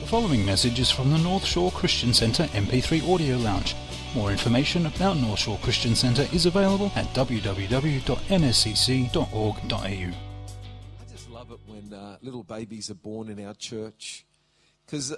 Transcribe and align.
The 0.00 0.06
following 0.06 0.44
message 0.46 0.80
is 0.80 0.90
from 0.90 1.10
the 1.10 1.18
North 1.18 1.44
Shore 1.44 1.70
Christian 1.70 2.14
Centre 2.14 2.44
MP3 2.44 3.06
Audio 3.06 3.36
Lounge. 3.36 3.76
More 4.14 4.32
information 4.32 4.86
about 4.86 5.18
North 5.18 5.40
Shore 5.40 5.58
Christian 5.62 5.94
Centre 5.94 6.26
is 6.32 6.46
available 6.46 6.90
at 6.96 7.04
www.nscc.org.au. 7.08 7.46
I 9.86 10.12
just 11.12 11.30
love 11.30 11.52
it 11.52 11.60
when 11.66 11.92
uh, 11.92 12.16
little 12.22 12.42
babies 12.42 12.90
are 12.90 12.94
born 12.94 13.28
in 13.28 13.44
our 13.46 13.52
church 13.52 14.24
because 14.86 15.14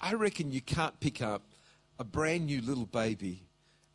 I 0.00 0.14
reckon 0.14 0.50
you 0.50 0.60
can't 0.60 0.98
pick 0.98 1.22
up 1.22 1.52
a 2.00 2.04
brand 2.04 2.46
new 2.46 2.60
little 2.60 2.86
baby 2.86 3.46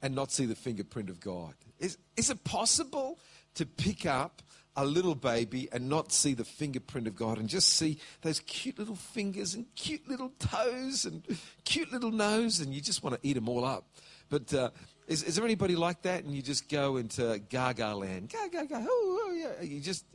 and 0.02 0.16
not 0.16 0.32
see 0.32 0.46
the 0.46 0.56
fingerprint 0.56 1.10
of 1.10 1.20
God. 1.20 1.56
Is, 1.78 1.98
is 2.16 2.30
it 2.30 2.44
possible 2.46 3.20
to 3.56 3.66
pick 3.66 4.06
up 4.06 4.42
a 4.76 4.86
little 4.86 5.16
baby 5.16 5.68
and 5.72 5.90
not 5.90 6.12
see 6.12 6.34
the 6.34 6.46
fingerprint 6.46 7.08
of 7.08 7.16
God 7.16 7.38
and 7.38 7.50
just 7.50 7.70
see 7.70 7.98
those 8.22 8.40
cute 8.42 8.80
little 8.80 8.96
fingers 8.96 9.54
and 9.54 9.66
cute 9.76 10.08
little 10.08 10.32
toes 10.40 11.06
and 11.06 11.24
cute 11.66 11.92
little 11.92 12.12
nose 12.12 12.60
and 12.60 12.74
you 12.74 12.82
just 12.82 13.04
want 13.04 13.22
to 13.22 13.28
eat 13.28 13.34
them 13.34 13.50
all 13.50 13.66
up? 13.66 13.86
But 14.30 14.54
uh, 14.54 14.70
is, 15.08 15.24
is 15.24 15.36
there 15.36 15.44
anybody 15.44 15.76
like 15.76 16.04
that 16.04 16.24
and 16.24 16.34
you 16.34 16.42
just 16.42 16.70
go 16.70 16.98
into 16.98 17.40
gaga 17.50 17.94
land? 17.96 18.30
Gaga, 18.30 18.66
gaga, 18.66 18.88
oh, 18.90 19.20
oh, 19.24 19.34
yeah. 19.34 19.62
You 19.62 19.82
just, 19.82 20.06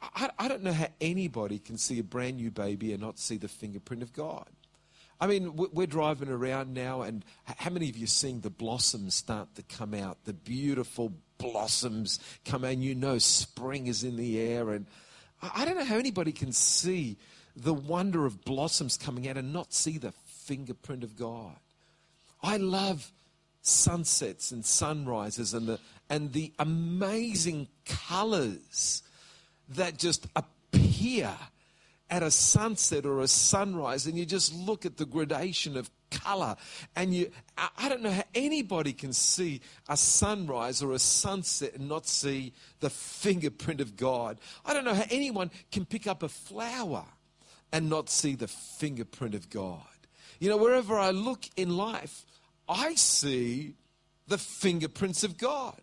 I, 0.00 0.30
I 0.38 0.48
don't 0.48 0.62
know 0.62 0.72
how 0.72 0.88
anybody 1.00 1.58
can 1.58 1.76
see 1.76 1.98
a 1.98 2.04
brand 2.04 2.36
new 2.36 2.50
baby 2.50 2.92
and 2.92 3.02
not 3.02 3.18
see 3.18 3.36
the 3.36 3.48
fingerprint 3.48 4.02
of 4.02 4.12
God. 4.12 4.48
I 5.22 5.28
mean, 5.28 5.54
we're 5.54 5.86
driving 5.86 6.28
around 6.28 6.74
now, 6.74 7.02
and 7.02 7.24
how 7.44 7.70
many 7.70 7.88
of 7.88 7.96
you 7.96 8.08
seeing 8.08 8.40
the 8.40 8.50
blossoms 8.50 9.14
start 9.14 9.54
to 9.54 9.62
come 9.62 9.94
out? 9.94 10.18
The 10.24 10.32
beautiful 10.32 11.12
blossoms 11.38 12.18
come 12.44 12.64
out, 12.64 12.72
and 12.72 12.82
you 12.82 12.96
know 12.96 13.18
spring 13.18 13.86
is 13.86 14.02
in 14.02 14.16
the 14.16 14.40
air. 14.40 14.70
And 14.70 14.84
I 15.40 15.64
don't 15.64 15.78
know 15.78 15.84
how 15.84 15.98
anybody 15.98 16.32
can 16.32 16.50
see 16.50 17.18
the 17.54 17.72
wonder 17.72 18.26
of 18.26 18.44
blossoms 18.44 18.96
coming 18.96 19.28
out 19.28 19.36
and 19.36 19.52
not 19.52 19.72
see 19.72 19.96
the 19.96 20.10
fingerprint 20.26 21.04
of 21.04 21.16
God. 21.16 21.54
I 22.42 22.56
love 22.56 23.12
sunsets 23.60 24.50
and 24.50 24.64
sunrises 24.64 25.54
and 25.54 25.68
the, 25.68 25.78
and 26.10 26.32
the 26.32 26.52
amazing 26.58 27.68
colors 27.84 29.04
that 29.68 29.98
just 29.98 30.26
appear 30.34 31.32
at 32.12 32.22
a 32.22 32.30
sunset 32.30 33.06
or 33.06 33.20
a 33.20 33.26
sunrise 33.26 34.06
and 34.06 34.18
you 34.18 34.26
just 34.26 34.54
look 34.54 34.84
at 34.84 34.98
the 34.98 35.06
gradation 35.06 35.78
of 35.78 35.90
color 36.10 36.54
and 36.94 37.14
you 37.14 37.30
I 37.56 37.88
don't 37.88 38.02
know 38.02 38.10
how 38.10 38.24
anybody 38.34 38.92
can 38.92 39.14
see 39.14 39.62
a 39.88 39.96
sunrise 39.96 40.82
or 40.82 40.92
a 40.92 40.98
sunset 40.98 41.72
and 41.76 41.88
not 41.88 42.06
see 42.06 42.52
the 42.80 42.90
fingerprint 42.90 43.80
of 43.80 43.96
God. 43.96 44.38
I 44.62 44.74
don't 44.74 44.84
know 44.84 44.92
how 44.92 45.06
anyone 45.10 45.50
can 45.70 45.86
pick 45.86 46.06
up 46.06 46.22
a 46.22 46.28
flower 46.28 47.06
and 47.72 47.88
not 47.88 48.10
see 48.10 48.34
the 48.34 48.48
fingerprint 48.48 49.34
of 49.34 49.48
God. 49.48 49.80
You 50.38 50.50
know, 50.50 50.58
wherever 50.58 50.98
I 50.98 51.12
look 51.12 51.48
in 51.56 51.78
life, 51.78 52.26
I 52.68 52.94
see 52.94 53.72
the 54.28 54.36
fingerprints 54.36 55.24
of 55.24 55.38
God. 55.38 55.80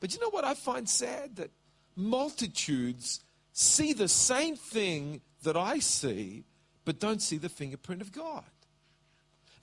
But 0.00 0.14
you 0.14 0.20
know 0.20 0.30
what 0.30 0.44
I 0.44 0.54
find 0.54 0.88
sad? 0.88 1.36
That 1.36 1.52
multitudes 1.94 3.20
see 3.52 3.92
the 3.92 4.08
same 4.08 4.56
thing 4.56 5.20
that 5.42 5.56
I 5.56 5.78
see, 5.78 6.44
but 6.84 6.98
don't 6.98 7.22
see 7.22 7.38
the 7.38 7.48
fingerprint 7.48 8.02
of 8.02 8.12
God. 8.12 8.44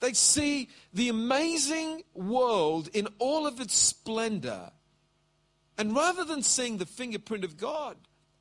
They 0.00 0.12
see 0.12 0.68
the 0.92 1.08
amazing 1.08 2.02
world 2.14 2.88
in 2.92 3.08
all 3.18 3.46
of 3.46 3.60
its 3.60 3.74
splendor. 3.74 4.70
And 5.78 5.94
rather 5.94 6.24
than 6.24 6.42
seeing 6.42 6.78
the 6.78 6.86
fingerprint 6.86 7.44
of 7.44 7.56
God, 7.56 7.96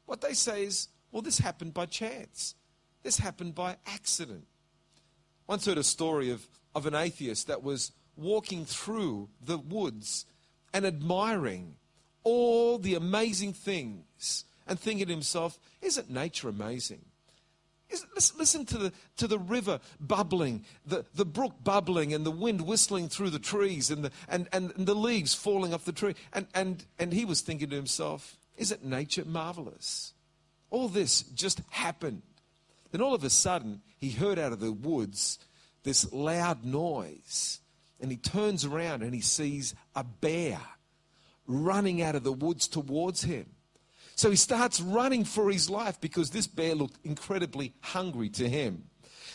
what 0.05 0.21
they 0.21 0.33
say 0.33 0.63
is, 0.63 0.89
well, 1.11 1.21
this 1.21 1.39
happened 1.39 1.73
by 1.73 1.85
chance. 1.85 2.55
This 3.03 3.17
happened 3.17 3.55
by 3.55 3.77
accident. 3.85 4.45
Once 5.47 5.65
heard 5.65 5.77
a 5.77 5.83
story 5.83 6.31
of, 6.31 6.45
of 6.73 6.85
an 6.85 6.95
atheist 6.95 7.47
that 7.47 7.63
was 7.63 7.91
walking 8.17 8.65
through 8.65 9.29
the 9.41 9.57
woods 9.57 10.25
and 10.73 10.85
admiring 10.85 11.75
all 12.23 12.77
the 12.77 12.95
amazing 12.95 13.53
things 13.53 14.45
and 14.67 14.79
thinking 14.79 15.05
to 15.05 15.13
himself, 15.13 15.59
isn't 15.81 16.09
nature 16.09 16.49
amazing? 16.49 17.05
Listen 18.37 18.65
to 18.65 18.77
the, 18.77 18.93
to 19.17 19.27
the 19.27 19.39
river 19.39 19.79
bubbling, 19.99 20.65
the, 20.85 21.05
the 21.15 21.25
brook 21.25 21.53
bubbling, 21.63 22.13
and 22.13 22.25
the 22.25 22.31
wind 22.31 22.61
whistling 22.61 23.09
through 23.09 23.29
the 23.29 23.39
trees, 23.39 23.89
and 23.91 24.05
the, 24.05 24.11
and, 24.27 24.47
and, 24.51 24.71
the 24.75 24.95
leaves 24.95 25.33
falling 25.33 25.73
off 25.73 25.85
the 25.85 25.91
tree. 25.91 26.15
And, 26.33 26.47
and, 26.53 26.85
and 26.99 27.13
he 27.13 27.25
was 27.25 27.41
thinking 27.41 27.69
to 27.69 27.75
himself, 27.75 28.37
Isn't 28.57 28.83
nature 28.83 29.25
marvelous? 29.25 30.13
All 30.69 30.87
this 30.87 31.21
just 31.21 31.61
happened. 31.69 32.21
Then 32.91 33.01
all 33.01 33.13
of 33.13 33.23
a 33.23 33.29
sudden, 33.29 33.81
he 33.97 34.11
heard 34.11 34.39
out 34.39 34.53
of 34.53 34.59
the 34.59 34.71
woods 34.71 35.39
this 35.83 36.11
loud 36.11 36.65
noise. 36.65 37.59
And 37.99 38.11
he 38.11 38.17
turns 38.17 38.65
around 38.65 39.03
and 39.03 39.13
he 39.13 39.21
sees 39.21 39.73
a 39.95 40.03
bear 40.03 40.59
running 41.47 42.01
out 42.01 42.15
of 42.15 42.23
the 42.23 42.33
woods 42.33 42.67
towards 42.67 43.23
him. 43.23 43.45
So 44.15 44.29
he 44.29 44.37
starts 44.37 44.79
running 44.79 45.25
for 45.25 45.51
his 45.51 45.69
life 45.69 45.99
because 45.99 46.29
this 46.29 46.47
bear 46.47 46.73
looked 46.73 47.05
incredibly 47.05 47.73
hungry 47.81 48.29
to 48.29 48.47
him. 48.47 48.85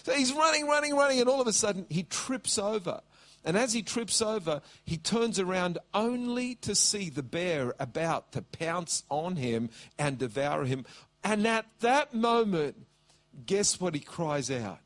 So 0.03 0.13
he's 0.15 0.33
running, 0.33 0.67
running, 0.67 0.97
running, 0.97 1.21
and 1.21 1.29
all 1.29 1.41
of 1.41 1.47
a 1.47 1.53
sudden 1.53 1.85
he 1.91 2.03
trips 2.03 2.59
over. 2.59 3.03
And 3.45 3.57
as 3.57 3.75
he 3.75 3.83
trips 3.83 4.23
over, 4.23 4.63
he 4.85 4.97
turns 4.97 5.39
around 5.39 5.79
only 5.93 6.55
to 6.57 6.75
see 6.75 7.11
the 7.11 7.23
bear 7.23 7.75
about 7.79 8.33
to 8.33 8.43
pounce 8.43 9.05
on 9.11 9.37
him 9.37 9.69
and 9.99 10.19
devour 10.19 10.65
him. 10.65 10.87
And 11.23 11.47
at 11.47 11.67
that 11.81 12.15
moment, 12.15 12.87
guess 13.45 13.79
what 13.81 13.95
he 13.95 14.01
cries 14.01 14.51
out? 14.51 14.81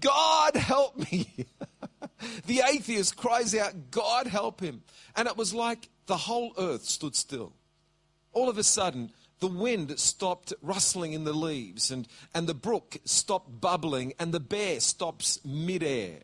God 0.00 0.56
help 0.56 0.96
me. 1.10 1.46
the 2.46 2.62
atheist 2.66 3.16
cries 3.16 3.54
out, 3.54 3.90
God 3.90 4.26
help 4.26 4.60
him. 4.60 4.82
And 5.14 5.28
it 5.28 5.36
was 5.36 5.52
like 5.52 5.90
the 6.06 6.16
whole 6.16 6.54
earth 6.56 6.84
stood 6.84 7.14
still 7.14 7.52
all 8.32 8.48
of 8.48 8.58
a 8.58 8.62
sudden, 8.62 9.12
the 9.40 9.48
wind 9.48 9.98
stopped 9.98 10.52
rustling 10.62 11.12
in 11.12 11.24
the 11.24 11.32
leaves, 11.32 11.90
and, 11.90 12.06
and 12.32 12.46
the 12.46 12.54
brook 12.54 12.98
stopped 13.04 13.60
bubbling, 13.60 14.12
and 14.18 14.32
the 14.32 14.40
bear 14.40 14.78
stops 14.80 15.44
midair. 15.44 16.20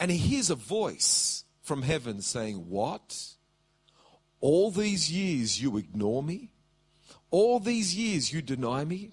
And 0.00 0.10
he 0.10 0.18
hears 0.18 0.50
a 0.50 0.56
voice 0.56 1.44
from 1.62 1.82
heaven 1.82 2.20
saying, 2.20 2.68
What? 2.68 3.34
All 4.40 4.72
these 4.72 5.12
years 5.12 5.62
you 5.62 5.76
ignore 5.76 6.22
me? 6.22 6.50
All 7.30 7.60
these 7.60 7.94
years 7.94 8.32
you 8.32 8.42
deny 8.42 8.84
me? 8.84 9.10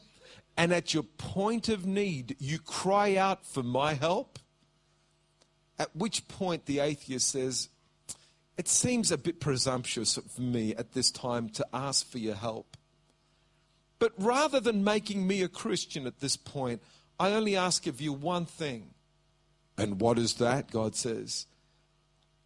And 0.58 0.74
at 0.74 0.94
your 0.94 1.04
point 1.04 1.70
of 1.70 1.86
need, 1.86 2.36
you 2.40 2.58
cry 2.58 3.16
out 3.16 3.46
for 3.46 3.62
my 3.62 3.94
help? 3.94 4.40
At 5.78 5.96
which 5.96 6.28
point 6.28 6.66
the 6.66 6.80
atheist 6.80 7.30
says, 7.30 7.70
it 8.60 8.68
seems 8.68 9.10
a 9.10 9.18
bit 9.18 9.40
presumptuous 9.40 10.20
for 10.36 10.42
me 10.42 10.76
at 10.76 10.92
this 10.92 11.12
time 11.12 11.48
to 11.48 11.66
ask 11.72 12.06
for 12.06 12.18
your 12.18 12.36
help. 12.36 12.76
But 14.00 14.12
rather 14.18 14.60
than 14.60 14.84
making 14.84 15.26
me 15.26 15.42
a 15.44 15.48
Christian 15.48 16.06
at 16.06 16.20
this 16.20 16.36
point, 16.36 16.84
I 17.18 17.32
only 17.32 17.56
ask 17.56 17.88
of 17.88 18.02
you 18.02 18.12
one 18.12 18.46
thing. 18.46 18.90
And 19.78 20.02
what 20.02 20.20
is 20.20 20.34
that? 20.36 20.72
God 20.72 20.98
says. 20.98 21.48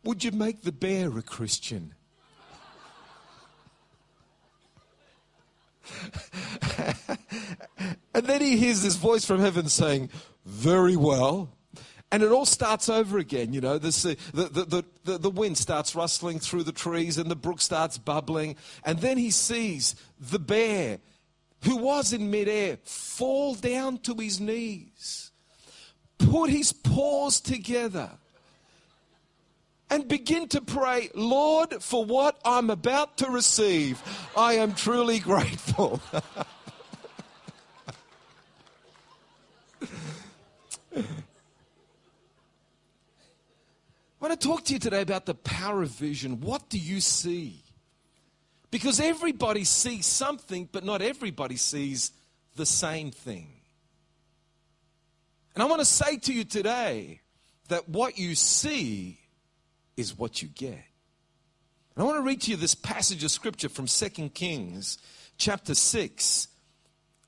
Would 0.03 0.23
you 0.23 0.31
make 0.31 0.61
the 0.61 0.71
bear 0.71 1.17
a 1.17 1.23
Christian? 1.23 1.95
and 8.13 8.27
then 8.27 8.39
he 8.39 8.57
hears 8.57 8.83
this 8.83 8.97
voice 8.97 9.25
from 9.25 9.39
heaven 9.39 9.67
saying, 9.67 10.11
Very 10.45 10.95
well. 10.95 11.52
And 12.13 12.21
it 12.21 12.31
all 12.31 12.45
starts 12.45 12.89
over 12.89 13.17
again, 13.17 13.53
you 13.53 13.59
know. 13.59 13.79
This, 13.79 14.05
uh, 14.05 14.13
the, 14.35 14.43
the, 14.43 14.85
the, 15.03 15.17
the 15.17 15.31
wind 15.31 15.57
starts 15.57 15.95
rustling 15.95 16.39
through 16.39 16.61
the 16.61 16.71
trees 16.71 17.17
and 17.17 17.31
the 17.31 17.35
brook 17.35 17.59
starts 17.59 17.97
bubbling. 17.97 18.55
And 18.85 18.99
then 18.99 19.17
he 19.17 19.31
sees 19.31 19.95
the 20.19 20.37
bear, 20.37 20.99
who 21.63 21.75
was 21.75 22.13
in 22.13 22.29
midair, 22.29 22.77
fall 22.83 23.55
down 23.55 23.97
to 24.01 24.13
his 24.13 24.39
knees, 24.39 25.31
put 26.19 26.51
his 26.51 26.71
paws 26.71 27.41
together, 27.41 28.11
and 29.89 30.07
begin 30.07 30.47
to 30.49 30.61
pray, 30.61 31.09
Lord, 31.15 31.81
for 31.81 32.05
what 32.05 32.39
I'm 32.45 32.69
about 32.69 33.17
to 33.17 33.31
receive, 33.31 33.99
I 34.37 34.53
am 34.53 34.75
truly 34.75 35.17
grateful. 35.17 35.99
I 44.23 44.27
want 44.27 44.39
to 44.39 44.47
talk 44.47 44.63
to 44.63 44.73
you 44.73 44.79
today 44.79 45.01
about 45.01 45.25
the 45.25 45.33
power 45.33 45.81
of 45.81 45.89
vision. 45.89 46.39
What 46.39 46.69
do 46.69 46.77
you 46.77 47.01
see? 47.01 47.61
Because 48.71 49.01
everybody 49.01 49.65
sees 49.65 50.05
something, 50.05 50.69
but 50.71 50.85
not 50.85 51.01
everybody 51.01 51.57
sees 51.57 52.11
the 52.55 52.65
same 52.65 53.11
thing. 53.11 53.49
And 55.53 55.61
I 55.61 55.65
want 55.65 55.81
to 55.81 55.85
say 55.85 56.15
to 56.19 56.31
you 56.31 56.45
today 56.45 57.19
that 57.67 57.89
what 57.89 58.17
you 58.17 58.33
see 58.33 59.19
is 59.97 60.17
what 60.17 60.41
you 60.41 60.47
get. 60.47 60.71
And 60.71 61.97
I 61.97 62.03
want 62.03 62.15
to 62.15 62.21
read 62.21 62.39
to 62.43 62.51
you 62.51 62.55
this 62.55 62.75
passage 62.75 63.25
of 63.25 63.31
scripture 63.31 63.67
from 63.67 63.87
2 63.87 64.29
Kings 64.29 64.99
chapter 65.37 65.75
6 65.75 66.47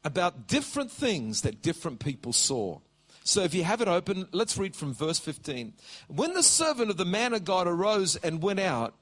about 0.06 0.48
different 0.48 0.92
things 0.92 1.42
that 1.42 1.62
different 1.62 2.00
people 2.00 2.32
saw. 2.32 2.80
So 3.28 3.42
if 3.42 3.56
you 3.56 3.64
have 3.64 3.82
it 3.82 3.88
open, 3.88 4.28
let's 4.32 4.56
read 4.56 4.76
from 4.76 4.94
verse 4.94 5.18
15. 5.18 5.74
When 6.08 6.34
the 6.34 6.44
servant 6.44 6.92
of 6.92 6.98
the 6.98 7.06
man 7.06 7.34
of 7.34 7.44
God 7.44 7.68
arose 7.68 8.16
and 8.18 8.42
went 8.42 8.60
out, 8.60 8.94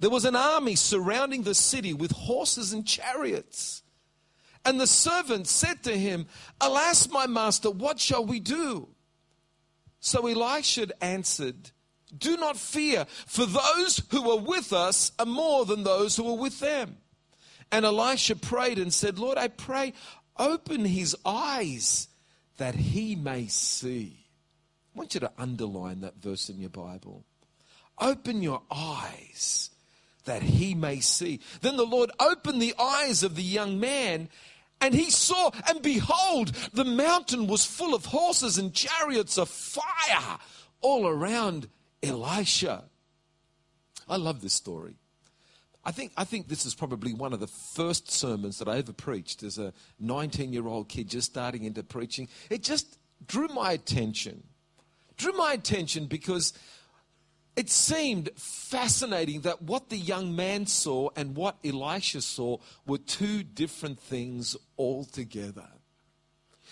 there 0.00 0.10
was 0.10 0.24
an 0.24 0.34
army 0.34 0.74
surrounding 0.74 1.44
the 1.44 1.54
city 1.54 1.94
with 1.94 2.10
horses 2.10 2.72
and 2.72 2.84
chariots. 2.84 3.84
And 4.64 4.80
the 4.80 4.88
servant 4.88 5.46
said 5.46 5.84
to 5.84 5.96
him, 5.96 6.26
Alas, 6.60 7.08
my 7.08 7.28
master, 7.28 7.70
what 7.70 8.00
shall 8.00 8.26
we 8.26 8.40
do? 8.40 8.88
So 10.00 10.26
Elisha 10.26 10.88
answered, 11.00 11.70
Do 12.18 12.36
not 12.36 12.56
fear, 12.56 13.06
for 13.26 13.46
those 13.46 14.02
who 14.10 14.28
are 14.28 14.40
with 14.40 14.72
us 14.72 15.12
are 15.20 15.26
more 15.26 15.64
than 15.66 15.84
those 15.84 16.16
who 16.16 16.28
are 16.28 16.36
with 16.36 16.58
them. 16.58 16.96
And 17.70 17.84
Elisha 17.84 18.34
prayed 18.34 18.80
and 18.80 18.92
said, 18.92 19.20
Lord, 19.20 19.38
I 19.38 19.46
pray, 19.46 19.92
open 20.36 20.84
his 20.84 21.16
eyes 21.24 22.08
that 22.62 22.76
he 22.76 23.16
may 23.16 23.48
see. 23.48 24.24
I 24.94 24.98
want 24.98 25.14
you 25.14 25.20
to 25.20 25.32
underline 25.36 26.02
that 26.02 26.22
verse 26.22 26.48
in 26.48 26.60
your 26.60 26.70
Bible. 26.70 27.24
Open 28.00 28.40
your 28.40 28.62
eyes 28.70 29.70
that 30.26 30.42
he 30.42 30.72
may 30.76 31.00
see. 31.00 31.40
Then 31.60 31.76
the 31.76 31.84
Lord 31.84 32.12
opened 32.20 32.62
the 32.62 32.76
eyes 32.78 33.24
of 33.24 33.34
the 33.34 33.42
young 33.42 33.80
man, 33.80 34.28
and 34.80 34.94
he 34.94 35.10
saw, 35.10 35.50
and 35.68 35.82
behold, 35.82 36.52
the 36.72 36.84
mountain 36.84 37.48
was 37.48 37.66
full 37.66 37.96
of 37.96 38.04
horses 38.04 38.58
and 38.58 38.72
chariots 38.72 39.38
of 39.38 39.48
fire 39.48 40.38
all 40.80 41.08
around 41.08 41.68
Elisha. 42.00 42.84
I 44.08 44.18
love 44.18 44.40
this 44.40 44.54
story. 44.54 44.94
I 45.84 45.90
think, 45.90 46.12
I 46.16 46.24
think 46.24 46.48
this 46.48 46.64
is 46.64 46.74
probably 46.74 47.12
one 47.12 47.32
of 47.32 47.40
the 47.40 47.48
first 47.48 48.10
sermons 48.10 48.58
that 48.58 48.68
I 48.68 48.78
ever 48.78 48.92
preached 48.92 49.42
as 49.42 49.58
a 49.58 49.72
19 49.98 50.52
year 50.52 50.66
old 50.66 50.88
kid 50.88 51.08
just 51.08 51.30
starting 51.30 51.64
into 51.64 51.82
preaching. 51.82 52.28
It 52.50 52.62
just 52.62 52.98
drew 53.26 53.48
my 53.48 53.72
attention. 53.72 54.44
Drew 55.16 55.32
my 55.32 55.52
attention 55.52 56.06
because 56.06 56.52
it 57.56 57.68
seemed 57.68 58.30
fascinating 58.36 59.42
that 59.42 59.60
what 59.62 59.90
the 59.90 59.98
young 59.98 60.34
man 60.34 60.66
saw 60.66 61.10
and 61.16 61.36
what 61.36 61.58
Elisha 61.64 62.22
saw 62.22 62.58
were 62.86 62.98
two 62.98 63.42
different 63.42 63.98
things 64.00 64.56
altogether. 64.78 65.68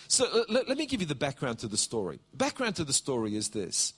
So 0.07 0.45
let, 0.49 0.67
let 0.67 0.77
me 0.77 0.85
give 0.85 1.01
you 1.01 1.07
the 1.07 1.15
background 1.15 1.59
to 1.59 1.67
the 1.67 1.77
story. 1.77 2.19
Background 2.33 2.77
to 2.77 2.83
the 2.83 2.93
story 2.93 3.35
is 3.35 3.49
this 3.49 3.93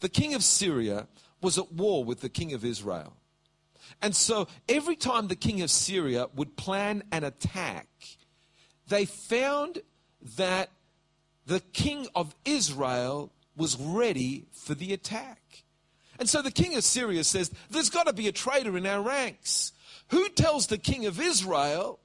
the 0.00 0.08
king 0.08 0.34
of 0.34 0.42
Syria 0.42 1.06
was 1.40 1.58
at 1.58 1.72
war 1.72 2.04
with 2.04 2.20
the 2.20 2.28
king 2.28 2.52
of 2.52 2.64
Israel. 2.64 3.14
And 4.00 4.14
so 4.14 4.48
every 4.68 4.96
time 4.96 5.28
the 5.28 5.36
king 5.36 5.62
of 5.62 5.70
Syria 5.70 6.28
would 6.34 6.56
plan 6.56 7.02
an 7.12 7.24
attack, 7.24 7.88
they 8.88 9.04
found 9.04 9.80
that 10.36 10.70
the 11.46 11.60
king 11.72 12.08
of 12.14 12.34
Israel 12.44 13.32
was 13.56 13.78
ready 13.78 14.46
for 14.52 14.74
the 14.74 14.92
attack. 14.92 15.64
And 16.18 16.28
so 16.28 16.42
the 16.42 16.50
king 16.50 16.74
of 16.74 16.84
Syria 16.84 17.24
says, 17.24 17.50
There's 17.70 17.90
got 17.90 18.06
to 18.06 18.12
be 18.12 18.28
a 18.28 18.32
traitor 18.32 18.76
in 18.76 18.86
our 18.86 19.02
ranks. 19.02 19.72
Who 20.08 20.28
tells 20.30 20.66
the 20.66 20.78
king 20.78 21.06
of 21.06 21.20
Israel 21.20 22.00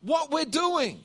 what 0.00 0.30
we're 0.30 0.44
doing? 0.44 1.04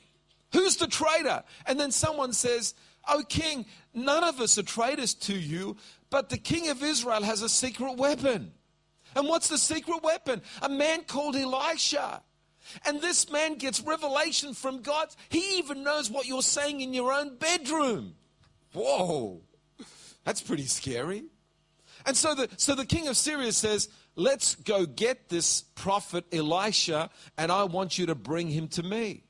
Who's 0.54 0.75
the 0.78 0.88
traitor? 0.88 1.44
And 1.66 1.80
then 1.80 1.92
someone 1.92 2.33
says, 2.33 2.74
Oh, 3.07 3.24
king, 3.28 3.66
none 3.94 4.24
of 4.24 4.39
us 4.39 4.57
are 4.57 4.63
traitors 4.63 5.13
to 5.16 5.33
you, 5.33 5.78
but 6.10 6.30
the 6.30 6.38
king 6.38 6.69
of 6.69 6.83
Israel 6.83 7.24
has 7.24 7.42
a 7.42 7.50
secret 7.50 7.98
weapon. 7.98 8.51
And 9.15 9.27
what's 9.27 9.49
the 9.49 9.57
secret 9.57 10.03
weapon? 10.03 10.41
A 10.61 10.69
man 10.69 11.03
called 11.03 11.35
Elisha. 11.35 12.21
And 12.85 13.01
this 13.01 13.29
man 13.31 13.55
gets 13.55 13.81
revelation 13.81 14.53
from 14.53 14.81
God. 14.81 15.09
He 15.29 15.57
even 15.57 15.83
knows 15.83 16.09
what 16.09 16.27
you're 16.27 16.41
saying 16.41 16.81
in 16.81 16.93
your 16.93 17.11
own 17.11 17.37
bedroom. 17.37 18.15
Whoa, 18.73 19.41
that's 20.23 20.41
pretty 20.41 20.65
scary. 20.65 21.25
And 22.05 22.15
so 22.15 22.33
the, 22.35 22.49
so 22.57 22.75
the 22.75 22.85
king 22.85 23.07
of 23.07 23.17
Syria 23.17 23.51
says, 23.51 23.89
Let's 24.15 24.55
go 24.55 24.85
get 24.85 25.29
this 25.29 25.61
prophet 25.61 26.25
Elisha, 26.33 27.09
and 27.37 27.51
I 27.51 27.63
want 27.63 27.97
you 27.97 28.07
to 28.07 28.15
bring 28.15 28.49
him 28.49 28.67
to 28.69 28.83
me. 28.83 29.23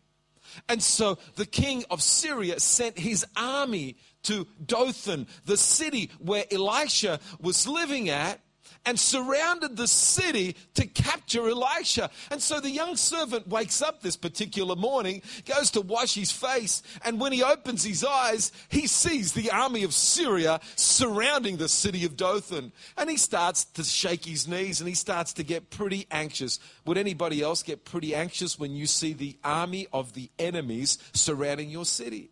And 0.67 0.81
so 0.81 1.17
the 1.35 1.45
king 1.45 1.85
of 1.91 2.01
Syria 2.01 2.59
sent 2.59 2.97
his 2.97 3.25
army 3.37 3.97
to 4.23 4.47
Dothan, 4.65 5.27
the 5.45 5.57
city 5.57 6.09
where 6.19 6.45
Elisha 6.51 7.19
was 7.39 7.67
living 7.67 8.09
at, 8.09 8.39
and 8.85 8.99
surrounded 8.99 9.77
the 9.77 9.87
city 9.87 10.55
to 10.73 10.87
capture 10.87 11.47
Elisha. 11.49 12.09
And 12.31 12.41
so 12.41 12.59
the 12.59 12.69
young 12.69 12.95
servant 12.95 13.47
wakes 13.47 13.81
up 13.81 14.01
this 14.01 14.17
particular 14.17 14.75
morning, 14.75 15.21
goes 15.45 15.71
to 15.71 15.81
wash 15.81 16.15
his 16.15 16.31
face, 16.31 16.81
and 17.05 17.19
when 17.19 17.31
he 17.31 17.43
opens 17.43 17.83
his 17.83 18.03
eyes, 18.03 18.51
he 18.69 18.87
sees 18.87 19.33
the 19.33 19.51
army 19.51 19.83
of 19.83 19.93
Syria 19.93 20.59
surrounding 20.75 21.57
the 21.57 21.69
city 21.69 22.05
of 22.05 22.17
Dothan. 22.17 22.71
And 22.97 23.09
he 23.09 23.17
starts 23.17 23.65
to 23.65 23.83
shake 23.83 24.25
his 24.25 24.47
knees 24.47 24.81
and 24.81 24.87
he 24.87 24.95
starts 24.95 25.33
to 25.33 25.43
get 25.43 25.69
pretty 25.69 26.07
anxious. 26.11 26.59
Would 26.85 26.97
anybody 26.97 27.41
else 27.41 27.63
get 27.63 27.85
pretty 27.85 28.15
anxious 28.15 28.57
when 28.57 28.75
you 28.75 28.87
see 28.87 29.13
the 29.13 29.37
army 29.43 29.87
of 29.93 30.13
the 30.13 30.29
enemies 30.39 30.97
surrounding 31.13 31.69
your 31.69 31.85
city? 31.85 32.31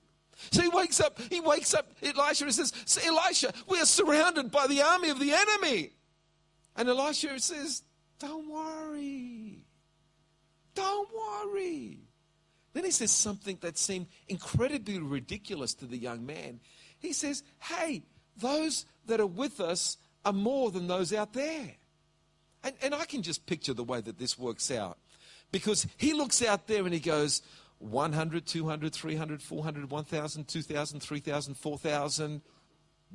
So 0.52 0.62
he 0.62 0.70
wakes 0.70 1.00
up, 1.00 1.20
he 1.30 1.42
wakes 1.42 1.74
up 1.74 1.92
Elisha 2.02 2.46
and 2.46 2.54
says, 2.54 3.00
Elisha, 3.06 3.54
we 3.68 3.80
are 3.80 3.86
surrounded 3.86 4.52
by 4.52 4.68
the 4.68 4.82
army 4.82 5.10
of 5.10 5.20
the 5.20 5.34
enemy. 5.34 5.92
And 6.80 6.88
Elisha 6.88 7.38
says, 7.42 7.84
Don't 8.20 8.50
worry. 8.50 9.66
Don't 10.74 11.10
worry. 11.14 12.00
Then 12.72 12.86
he 12.86 12.92
says 12.92 13.12
something 13.12 13.58
that 13.60 13.78
seemed 13.78 14.08
incredibly 14.30 14.98
ridiculous 14.98 15.74
to 15.74 15.86
the 15.86 15.98
young 15.98 16.26
man. 16.26 16.62
He 16.98 17.12
says, 17.12 17.44
Hey, 17.60 18.04
those 18.38 18.86
that 19.08 19.20
are 19.20 19.28
with 19.28 19.60
us 19.60 19.98
are 20.24 20.32
more 20.32 20.72
than 20.72 20.88
those 20.88 21.14
out 21.14 21.34
there. 21.34 21.76
And, 22.64 22.76
and 22.82 22.96
I 22.96 23.04
can 23.04 23.24
just 23.24 23.46
picture 23.46 23.74
the 23.74 23.84
way 23.84 24.00
that 24.00 24.18
this 24.18 24.40
works 24.40 24.72
out. 24.72 24.98
Because 25.52 25.86
he 25.98 26.14
looks 26.14 26.42
out 26.42 26.68
there 26.68 26.86
and 26.86 26.94
he 26.94 27.02
goes, 27.02 27.42
100, 27.80 28.46
200, 28.46 28.94
300, 28.94 29.42
400, 29.42 29.92
1,000, 29.92 30.48
2,000, 30.48 31.00
3,000, 31.02 31.56
4,000, 31.56 32.42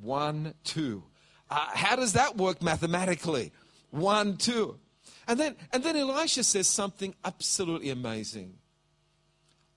1, 0.02 0.54
2. 0.64 1.02
Uh, 1.50 1.66
how 1.74 1.96
does 1.96 2.14
that 2.14 2.36
work 2.36 2.62
mathematically? 2.62 3.52
One, 3.90 4.36
two. 4.36 4.78
And 5.26 5.38
then, 5.38 5.56
and 5.72 5.82
then 5.82 5.96
Elisha 5.96 6.44
says 6.44 6.66
something 6.66 7.14
absolutely 7.24 7.90
amazing. 7.90 8.54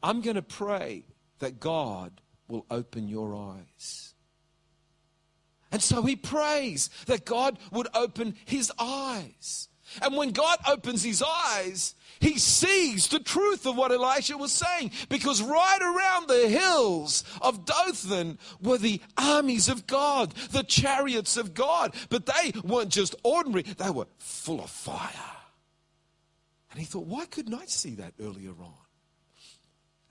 I'm 0.03 0.21
going 0.21 0.35
to 0.35 0.41
pray 0.41 1.03
that 1.39 1.59
God 1.59 2.21
will 2.47 2.65
open 2.69 3.07
your 3.07 3.35
eyes. 3.35 4.13
And 5.71 5.81
so 5.81 6.01
he 6.03 6.15
prays 6.15 6.89
that 7.07 7.25
God 7.25 7.59
would 7.71 7.87
open 7.93 8.35
his 8.45 8.71
eyes. 8.79 9.69
And 10.01 10.15
when 10.15 10.31
God 10.31 10.59
opens 10.67 11.03
his 11.03 11.23
eyes, 11.23 11.95
he 12.19 12.37
sees 12.39 13.07
the 13.07 13.19
truth 13.19 13.65
of 13.65 13.75
what 13.75 13.91
Elisha 13.91 14.37
was 14.37 14.51
saying 14.51 14.91
because 15.09 15.41
right 15.41 15.81
around 15.81 16.27
the 16.27 16.49
hills 16.49 17.23
of 17.41 17.65
Dothan 17.65 18.37
were 18.61 18.77
the 18.77 19.01
armies 19.17 19.69
of 19.69 19.87
God, 19.87 20.31
the 20.51 20.63
chariots 20.63 21.37
of 21.37 21.53
God. 21.53 21.93
But 22.09 22.25
they 22.25 22.53
weren't 22.63 22.91
just 22.91 23.15
ordinary, 23.23 23.63
they 23.63 23.89
were 23.89 24.07
full 24.17 24.61
of 24.61 24.69
fire. 24.69 25.11
And 26.71 26.79
he 26.79 26.85
thought, 26.85 27.07
why 27.07 27.25
couldn't 27.25 27.53
I 27.53 27.65
see 27.65 27.95
that 27.95 28.13
earlier 28.19 28.51
on? 28.51 28.73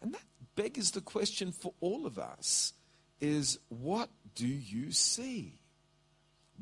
And 0.02 0.14
that 0.14 0.22
begs 0.54 0.90
the 0.92 1.00
question 1.00 1.52
for 1.52 1.72
all 1.80 2.06
of 2.06 2.18
us 2.18 2.72
is 3.20 3.58
what 3.68 4.08
do 4.34 4.46
you 4.46 4.92
see? 4.92 5.60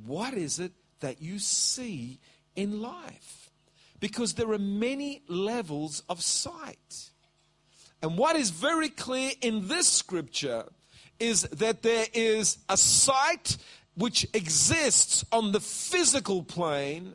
What 0.05 0.35
is 0.35 0.59
it 0.59 0.73
that 1.01 1.21
you 1.21 1.39
see 1.39 2.21
in 2.57 2.81
life? 2.81 3.51
Because 4.01 4.35
there 4.35 4.53
are 4.53 4.59
many 4.59 5.23
levels 5.29 6.03
of 6.09 6.23
sight. 6.23 7.11
And 8.03 8.19
what 8.19 8.37
is 8.37 8.51
very 8.51 8.89
clear 8.91 9.33
in 9.41 9.69
this 9.69 9.89
scripture 9.89 10.65
is 11.19 11.43
that 11.43 11.83
there 11.83 12.07
is 12.13 12.59
a 12.69 12.77
sight 12.77 13.57
which 13.95 14.27
exists 14.35 15.25
on 15.33 15.53
the 15.53 15.61
physical 15.61 16.43
plane, 16.43 17.15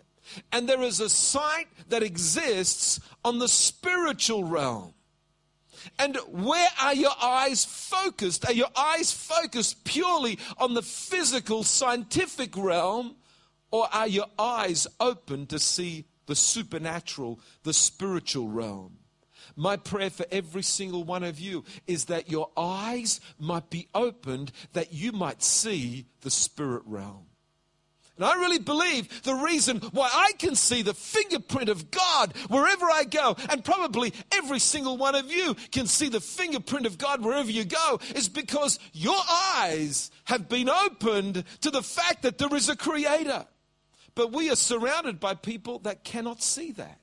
and 0.51 0.67
there 0.67 0.81
is 0.81 0.99
a 0.99 1.09
sight 1.09 1.67
that 1.89 2.01
exists 2.01 2.99
on 3.25 3.39
the 3.39 3.47
spiritual 3.47 4.43
realm. 4.43 4.93
And 5.97 6.17
where 6.27 6.69
are 6.81 6.93
your 6.93 7.13
eyes 7.21 7.65
focused? 7.65 8.45
Are 8.45 8.53
your 8.53 8.69
eyes 8.75 9.11
focused 9.11 9.83
purely 9.83 10.39
on 10.57 10.73
the 10.73 10.81
physical, 10.81 11.63
scientific 11.63 12.55
realm? 12.57 13.15
Or 13.71 13.87
are 13.93 14.07
your 14.07 14.27
eyes 14.37 14.87
open 14.99 15.45
to 15.47 15.59
see 15.59 16.05
the 16.25 16.35
supernatural, 16.35 17.39
the 17.63 17.73
spiritual 17.73 18.47
realm? 18.47 18.97
My 19.55 19.77
prayer 19.77 20.09
for 20.09 20.25
every 20.31 20.63
single 20.63 21.03
one 21.03 21.23
of 21.23 21.39
you 21.39 21.65
is 21.85 22.05
that 22.05 22.31
your 22.31 22.49
eyes 22.55 23.19
might 23.37 23.69
be 23.69 23.87
opened, 23.93 24.51
that 24.73 24.93
you 24.93 25.11
might 25.11 25.43
see 25.43 26.05
the 26.21 26.31
spirit 26.31 26.83
realm. 26.85 27.25
And 28.15 28.25
I 28.25 28.35
really 28.35 28.59
believe 28.59 29.23
the 29.23 29.33
reason 29.35 29.77
why 29.93 30.09
I 30.13 30.33
can 30.37 30.53
see 30.55 30.81
the 30.81 30.93
fingerprint 30.93 31.69
of 31.69 31.89
God 31.89 32.35
wherever 32.49 32.85
I 32.85 33.05
go, 33.05 33.37
and 33.49 33.63
probably 33.63 34.13
every 34.33 34.59
single 34.59 34.97
one 34.97 35.15
of 35.15 35.31
you 35.31 35.55
can 35.71 35.87
see 35.87 36.09
the 36.09 36.19
fingerprint 36.19 36.85
of 36.85 36.97
God 36.97 37.23
wherever 37.23 37.49
you 37.49 37.63
go, 37.63 37.99
is 38.15 38.27
because 38.27 38.77
your 38.91 39.19
eyes 39.55 40.11
have 40.25 40.49
been 40.49 40.67
opened 40.67 41.45
to 41.61 41.71
the 41.71 41.81
fact 41.81 42.23
that 42.23 42.37
there 42.37 42.53
is 42.53 42.67
a 42.67 42.75
creator. 42.75 43.45
But 44.19 44.33
we 44.33 44.51
are 44.51 44.57
surrounded 44.57 45.21
by 45.21 45.33
people 45.33 45.79
that 45.83 46.03
cannot 46.03 46.43
see 46.43 46.73
that. 46.73 46.99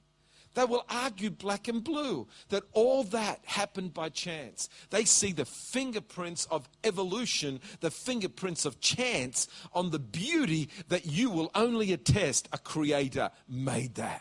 They 0.52 0.66
will 0.66 0.84
argue 0.86 1.30
black 1.30 1.66
and 1.66 1.82
blue 1.82 2.28
that 2.50 2.64
all 2.72 3.04
that 3.04 3.40
happened 3.46 3.94
by 3.94 4.10
chance. 4.10 4.68
They 4.90 5.06
see 5.06 5.32
the 5.32 5.46
fingerprints 5.46 6.44
of 6.50 6.68
evolution, 6.84 7.60
the 7.80 7.90
fingerprints 7.90 8.66
of 8.66 8.80
chance 8.80 9.48
on 9.72 9.92
the 9.92 9.98
beauty 9.98 10.68
that 10.88 11.06
you 11.06 11.30
will 11.30 11.50
only 11.54 11.90
attest 11.94 12.50
a 12.52 12.58
creator 12.58 13.30
made 13.48 13.94
that. 13.94 14.20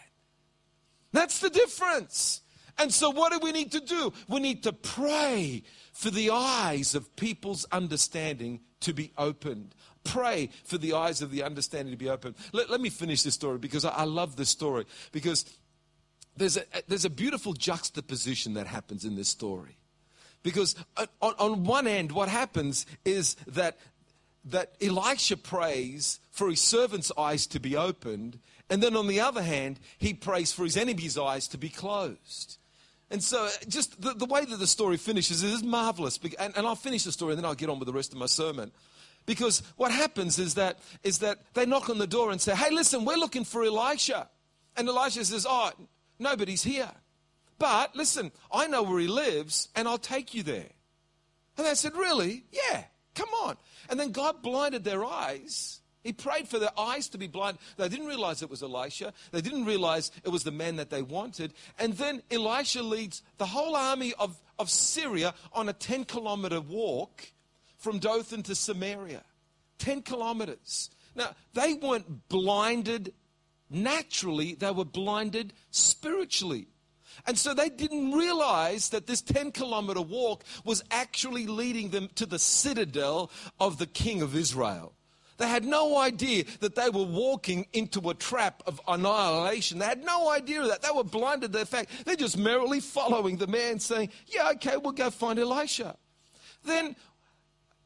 That's 1.11 1.39
the 1.39 1.49
difference. 1.49 2.43
And 2.77 2.93
so, 2.93 3.09
what 3.09 3.33
do 3.33 3.39
we 3.39 3.51
need 3.51 3.73
to 3.73 3.81
do? 3.81 4.13
We 4.29 4.39
need 4.39 4.63
to 4.63 4.71
pray 4.71 5.63
for 5.91 6.11
the 6.11 6.29
eyes 6.29 6.95
of 6.95 7.13
people's 7.17 7.65
understanding 7.73 8.61
to 8.79 8.93
be 8.93 9.11
opened. 9.17 9.75
Pray 10.05 10.50
for 10.63 10.77
the 10.77 10.93
eyes 10.93 11.21
of 11.21 11.31
the 11.31 11.43
understanding 11.43 11.91
to 11.91 11.97
be 11.97 12.09
opened. 12.09 12.35
Let, 12.53 12.69
let 12.69 12.79
me 12.79 12.89
finish 12.89 13.24
this 13.24 13.33
story 13.33 13.57
because 13.57 13.83
I, 13.83 13.89
I 13.89 14.03
love 14.05 14.38
this 14.38 14.50
story. 14.50 14.85
Because 15.12 15.43
there's 16.38 16.57
a, 16.57 16.63
there's 16.88 17.05
a 17.05 17.09
beautiful 17.09 17.53
juxtaposition 17.53 18.53
that 18.53 18.67
happens 18.67 19.03
in 19.03 19.15
this 19.15 19.29
story. 19.29 19.77
Because 20.43 20.75
on, 20.97 21.33
on 21.39 21.63
one 21.63 21.88
end, 21.88 22.12
what 22.12 22.29
happens 22.29 22.85
is 23.03 23.35
that, 23.47 23.77
that 24.45 24.75
Elisha 24.81 25.38
prays 25.38 26.19
for 26.29 26.50
his 26.50 26.62
servant's 26.62 27.12
eyes 27.17 27.47
to 27.47 27.59
be 27.59 27.75
opened, 27.75 28.39
and 28.69 28.81
then 28.81 28.95
on 28.95 29.07
the 29.07 29.19
other 29.19 29.41
hand, 29.41 29.79
he 29.97 30.13
prays 30.13 30.51
for 30.51 30.63
his 30.63 30.77
enemy's 30.77 31.17
eyes 31.17 31.47
to 31.47 31.57
be 31.57 31.69
closed. 31.69 32.57
And 33.09 33.24
so, 33.24 33.50
just 33.67 34.01
the, 34.01 34.13
the 34.13 34.25
way 34.25 34.45
that 34.45 34.57
the 34.57 34.67
story 34.67 34.97
finishes 34.97 35.43
is 35.43 35.63
marvelous. 35.63 36.19
And, 36.39 36.55
and 36.57 36.67
I'll 36.67 36.75
finish 36.75 37.03
the 37.03 37.12
story 37.12 37.33
and 37.33 37.39
then 37.39 37.45
I'll 37.45 37.55
get 37.55 37.69
on 37.69 37.79
with 37.79 37.88
the 37.88 37.93
rest 37.93 38.13
of 38.13 38.19
my 38.19 38.25
sermon. 38.25 38.71
Because 39.25 39.63
what 39.75 39.91
happens 39.91 40.38
is 40.38 40.53
that, 40.53 40.79
is 41.03 41.20
that 41.20 41.39
they 41.53 41.65
knock 41.65 41.89
on 41.89 41.98
the 41.98 42.08
door 42.08 42.32
and 42.32 42.39
say, 42.39 42.55
Hey, 42.55 42.70
listen, 42.72 43.05
we're 43.05 43.17
looking 43.17 43.44
for 43.44 43.63
Elisha. 43.63 44.29
And 44.77 44.88
Elisha 44.88 45.25
says, 45.25 45.46
Oh, 45.50 45.72
Nobody's 46.20 46.63
here. 46.63 46.91
But 47.58 47.96
listen, 47.96 48.32
I 48.51 48.67
know 48.67 48.84
where 48.84 49.00
he 49.00 49.08
lives 49.08 49.70
and 49.75 49.88
I'll 49.88 49.98
take 49.98 50.34
you 50.34 50.44
there. 50.44 50.70
And 51.58 51.65
they 51.65 51.75
said, 51.75 51.96
Really? 51.96 52.46
Yeah, 52.51 52.84
come 53.13 53.29
on. 53.44 53.58
And 53.89 54.00
then 54.00 54.12
God 54.12 54.41
blinded 54.41 54.84
their 54.84 55.03
eyes. 55.03 55.82
He 56.03 56.13
prayed 56.13 56.48
for 56.48 56.60
their 56.60 56.77
eyes 56.79 57.10
to 57.10 57.17
be 57.17 57.25
blind. 57.25 57.58
They 57.77 57.89
didn't 57.89 58.05
realize 58.05 58.44
it 58.44 58.50
was 58.50 58.62
Elisha. 58.62 59.12
They 59.32 59.41
didn't 59.41 59.65
realize 59.65 60.12
it 60.24 60.29
was 60.29 60.44
the 60.44 60.51
man 60.51 60.75
that 60.75 60.91
they 60.91 61.01
wanted. 61.01 61.53
And 61.79 61.94
then 61.94 62.22
Elisha 62.29 62.84
leads 62.84 63.24
the 63.39 63.48
whole 63.48 63.75
army 63.75 64.13
of, 64.20 64.39
of 64.60 64.70
Syria 64.70 65.34
on 65.51 65.67
a 65.67 65.74
10 65.74 66.05
kilometer 66.05 66.62
walk 66.62 67.32
from 67.85 67.99
Dothan 67.99 68.41
to 68.41 68.55
Samaria. 68.55 69.21
10 69.77 70.01
kilometers. 70.01 70.89
Now, 71.13 71.35
they 71.53 71.75
weren't 71.75 72.27
blinded 72.29 73.13
naturally, 73.69 74.55
they 74.55 74.71
were 74.71 74.85
blinded 74.85 75.53
spiritually. 75.69 76.65
And 77.27 77.37
so 77.37 77.53
they 77.53 77.69
didn't 77.69 78.13
realize 78.13 78.89
that 78.89 79.05
this 79.05 79.21
10 79.21 79.51
kilometer 79.51 80.01
walk 80.01 80.43
was 80.63 80.83
actually 80.89 81.45
leading 81.45 81.91
them 81.91 82.09
to 82.15 82.25
the 82.25 82.39
citadel 82.39 83.29
of 83.59 83.77
the 83.77 83.85
king 83.85 84.23
of 84.23 84.35
Israel. 84.35 84.93
They 85.37 85.47
had 85.47 85.63
no 85.63 85.99
idea 85.99 86.45
that 86.61 86.73
they 86.73 86.89
were 86.89 87.03
walking 87.03 87.67
into 87.71 88.09
a 88.09 88.15
trap 88.15 88.63
of 88.65 88.81
annihilation. 88.87 89.77
They 89.77 89.85
had 89.85 90.03
no 90.03 90.31
idea 90.31 90.63
of 90.63 90.69
that. 90.69 90.81
They 90.81 90.89
were 90.91 91.03
blinded 91.03 91.53
to 91.53 91.59
the 91.59 91.65
fact. 91.67 91.91
They're 92.03 92.15
just 92.15 92.37
merrily 92.37 92.79
following 92.79 93.37
the 93.37 93.47
man 93.47 93.79
saying, 93.79 94.09
Yeah, 94.25 94.49
okay, 94.55 94.77
we'll 94.77 94.93
go 94.93 95.11
find 95.11 95.37
Elisha. 95.37 95.97
Then 96.63 96.95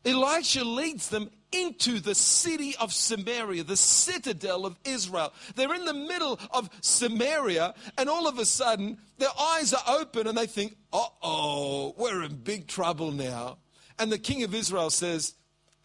Elisha 0.06 0.64
leads 0.64 1.10
them 1.10 1.30
into 1.52 2.00
the 2.00 2.16
city 2.16 2.76
of 2.80 2.94
Samaria, 2.94 3.64
the 3.64 3.78
citadel 3.78 4.66
of 4.66 4.78
Israel. 4.86 5.34
They're 5.56 5.74
in 5.74 5.86
the 5.86 5.94
middle 5.94 6.40
of 6.52 6.70
Samaria, 6.82 7.74
and 7.98 8.10
all 8.10 8.28
of 8.28 8.38
a 8.38 8.46
sudden, 8.46 8.98
their 9.18 9.30
eyes 9.40 9.74
are 9.74 9.84
open 9.88 10.28
and 10.28 10.38
they 10.38 10.46
think, 10.46 10.76
uh 10.94 11.06
oh, 11.22 11.96
we're 11.98 12.24
in 12.24 12.36
big 12.36 12.68
trouble 12.68 13.12
now. 13.12 13.58
And 13.98 14.12
the 14.12 14.20
king 14.20 14.44
of 14.44 14.54
Israel 14.54 14.90
says, 14.90 15.36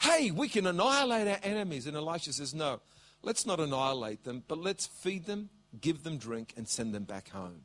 Hey, 0.00 0.30
we 0.30 0.48
can 0.48 0.66
annihilate 0.66 1.28
our 1.28 1.38
enemies. 1.42 1.86
And 1.86 1.96
Elisha 1.96 2.32
says, 2.32 2.54
No, 2.54 2.80
let's 3.22 3.46
not 3.46 3.58
annihilate 3.58 4.24
them, 4.24 4.44
but 4.46 4.58
let's 4.58 4.86
feed 4.86 5.26
them, 5.26 5.48
give 5.80 6.04
them 6.04 6.18
drink, 6.18 6.52
and 6.56 6.68
send 6.68 6.94
them 6.94 7.04
back 7.04 7.30
home. 7.30 7.62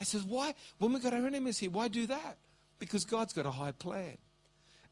I 0.00 0.04
says, 0.04 0.22
Why? 0.22 0.54
When 0.78 0.92
we 0.92 1.00
got 1.00 1.12
our 1.12 1.26
enemies 1.26 1.58
here, 1.58 1.70
why 1.70 1.88
do 1.88 2.06
that? 2.06 2.38
Because 2.78 3.04
God's 3.04 3.32
got 3.32 3.46
a 3.46 3.50
high 3.50 3.72
plan. 3.72 4.16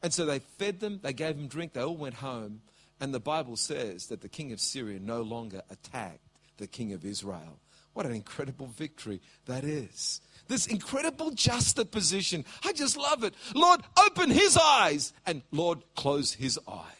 And 0.01 0.13
so 0.13 0.25
they 0.25 0.39
fed 0.39 0.79
them, 0.79 0.99
they 1.03 1.13
gave 1.13 1.35
them 1.35 1.47
drink, 1.47 1.73
they 1.73 1.81
all 1.81 1.97
went 1.97 2.15
home. 2.15 2.61
And 3.01 3.13
the 3.13 3.19
Bible 3.19 3.55
says 3.55 4.07
that 4.07 4.21
the 4.21 4.29
king 4.29 4.51
of 4.51 4.59
Syria 4.59 4.99
no 4.99 5.21
longer 5.21 5.61
attacked 5.69 6.19
the 6.57 6.67
king 6.67 6.93
of 6.93 7.05
Israel. 7.05 7.59
What 7.93 8.05
an 8.05 8.13
incredible 8.13 8.67
victory 8.67 9.21
that 9.45 9.63
is. 9.63 10.21
This 10.47 10.67
incredible 10.67 11.31
juxtaposition. 11.31 12.45
I 12.63 12.73
just 12.73 12.97
love 12.97 13.23
it. 13.23 13.33
Lord, 13.53 13.81
open 14.05 14.29
his 14.29 14.57
eyes, 14.57 15.13
and 15.25 15.41
Lord, 15.51 15.79
close 15.95 16.33
his 16.33 16.59
eyes. 16.67 16.98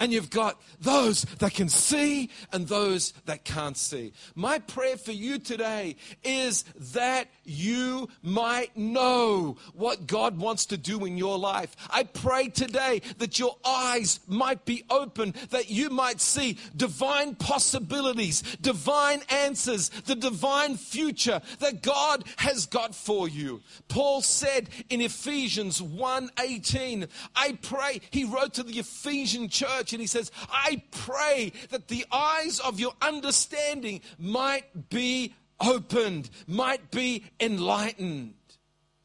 And 0.00 0.12
you've 0.12 0.30
got 0.30 0.60
those 0.80 1.22
that 1.38 1.54
can 1.54 1.68
see 1.68 2.30
and 2.52 2.68
those 2.68 3.12
that 3.26 3.44
can't 3.44 3.76
see. 3.76 4.12
My 4.34 4.58
prayer 4.60 4.96
for 4.96 5.12
you 5.12 5.38
today 5.38 5.96
is 6.22 6.64
that 6.92 7.28
you 7.44 8.08
might 8.22 8.76
know 8.76 9.56
what 9.74 10.06
God 10.06 10.38
wants 10.38 10.66
to 10.66 10.76
do 10.76 11.04
in 11.04 11.18
your 11.18 11.38
life. 11.38 11.74
I 11.90 12.04
pray 12.04 12.48
today 12.48 13.02
that 13.18 13.38
your 13.38 13.56
eyes 13.64 14.20
might 14.28 14.64
be 14.64 14.84
open, 14.88 15.34
that 15.50 15.70
you 15.70 15.90
might 15.90 16.20
see 16.20 16.58
divine 16.76 17.34
possibilities, 17.34 18.42
divine 18.60 19.22
answers, 19.30 19.88
the 19.88 20.14
divine 20.14 20.76
future 20.76 21.40
that 21.58 21.82
God 21.82 22.24
has 22.36 22.66
got 22.66 22.94
for 22.94 23.28
you. 23.28 23.62
Paul 23.88 24.22
said 24.22 24.68
in 24.90 25.00
Ephesians 25.00 25.80
1:18, 25.82 27.08
I 27.34 27.58
pray, 27.62 28.00
he 28.10 28.24
wrote 28.24 28.54
to 28.54 28.62
the 28.62 28.78
Ephesian 28.78 29.48
church 29.48 29.87
and 29.92 30.00
he 30.00 30.06
says, 30.06 30.30
I 30.50 30.82
pray 30.90 31.52
that 31.70 31.88
the 31.88 32.04
eyes 32.10 32.60
of 32.60 32.80
your 32.80 32.92
understanding 33.00 34.00
might 34.18 34.88
be 34.90 35.34
opened, 35.60 36.30
might 36.46 36.90
be 36.90 37.24
enlightened. 37.40 38.34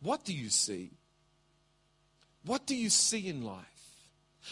What 0.02 0.24
do 0.25 0.34
you 0.34 0.50
see? 0.50 0.92
What 2.46 2.66
do 2.66 2.75
you 2.75 2.90
see 2.90 3.28
in 3.28 3.44
life? 3.44 3.63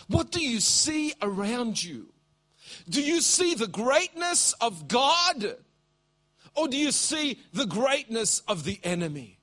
What 0.07 0.31
do 0.31 0.41
you 0.41 0.59
see 0.59 1.13
around 1.21 1.83
you? 1.83 2.13
Do 2.89 3.01
you 3.01 3.21
see 3.21 3.53
the 3.53 3.67
greatness 3.67 4.53
of 4.53 4.87
God? 4.87 5.57
Or 6.55 6.67
do 6.67 6.77
you 6.77 6.91
see 6.91 7.39
the 7.53 7.65
greatness 7.65 8.39
of 8.47 8.63
the 8.63 8.79
enemy? 8.83 9.40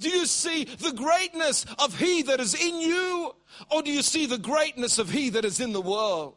Do 0.00 0.08
you 0.08 0.26
see 0.26 0.64
the 0.64 0.92
greatness 0.92 1.66
of 1.78 1.98
He 1.98 2.22
that 2.22 2.40
is 2.40 2.54
in 2.54 2.80
you? 2.80 3.34
Or 3.70 3.82
do 3.82 3.90
you 3.90 4.02
see 4.02 4.26
the 4.26 4.38
greatness 4.38 4.98
of 4.98 5.10
He 5.10 5.30
that 5.30 5.44
is 5.44 5.60
in 5.60 5.72
the 5.72 5.80
world? 5.80 6.36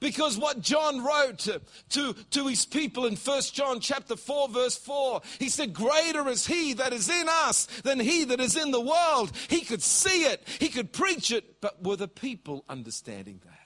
Because 0.00 0.38
what 0.38 0.60
John 0.60 1.04
wrote 1.04 1.40
to, 1.40 1.60
to, 1.90 2.14
to 2.30 2.46
his 2.46 2.64
people 2.64 3.04
in 3.04 3.16
1 3.16 3.42
John 3.52 3.80
chapter 3.80 4.16
4, 4.16 4.48
verse 4.48 4.76
4, 4.76 5.20
he 5.38 5.50
said, 5.50 5.74
Greater 5.74 6.26
is 6.28 6.46
he 6.46 6.72
that 6.74 6.94
is 6.94 7.10
in 7.10 7.26
us 7.28 7.66
than 7.84 8.00
he 8.00 8.24
that 8.24 8.40
is 8.40 8.56
in 8.56 8.70
the 8.70 8.80
world. 8.80 9.30
He 9.48 9.60
could 9.60 9.82
see 9.82 10.24
it, 10.24 10.42
he 10.58 10.68
could 10.68 10.92
preach 10.92 11.30
it, 11.30 11.60
but 11.60 11.84
were 11.84 11.96
the 11.96 12.08
people 12.08 12.64
understanding 12.68 13.40
that? 13.44 13.58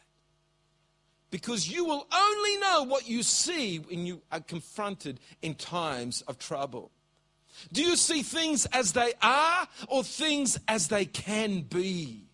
Because 1.31 1.71
you 1.71 1.85
will 1.85 2.07
only 2.13 2.57
know 2.59 2.83
what 2.83 3.09
you 3.09 3.23
see 3.23 3.79
when 3.79 4.05
you 4.05 4.21
are 4.31 4.41
confronted 4.41 5.21
in 5.41 5.55
times 5.55 6.23
of 6.23 6.39
trouble. 6.39 6.91
Do 7.73 7.83
you 7.83 7.97
see 7.97 8.23
things 8.23 8.67
as 8.67 8.93
they 8.93 9.13
are 9.23 9.69
or 9.89 10.05
things 10.05 10.59
as 10.69 10.89
they 10.89 11.05
can 11.05 11.63
be? 11.63 12.25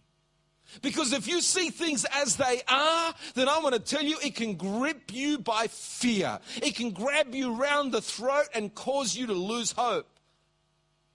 Because 0.82 1.12
if 1.12 1.26
you 1.26 1.40
see 1.40 1.70
things 1.70 2.06
as 2.14 2.36
they 2.36 2.62
are, 2.68 3.14
then 3.34 3.48
I 3.48 3.58
want 3.58 3.74
to 3.74 3.80
tell 3.80 4.04
you 4.04 4.18
it 4.22 4.36
can 4.36 4.54
grip 4.54 5.12
you 5.12 5.38
by 5.38 5.66
fear. 5.66 6.38
It 6.62 6.76
can 6.76 6.90
grab 6.92 7.34
you 7.34 7.54
round 7.54 7.92
the 7.92 8.00
throat 8.00 8.46
and 8.54 8.74
cause 8.74 9.16
you 9.16 9.26
to 9.26 9.32
lose 9.32 9.72
hope. 9.72 10.08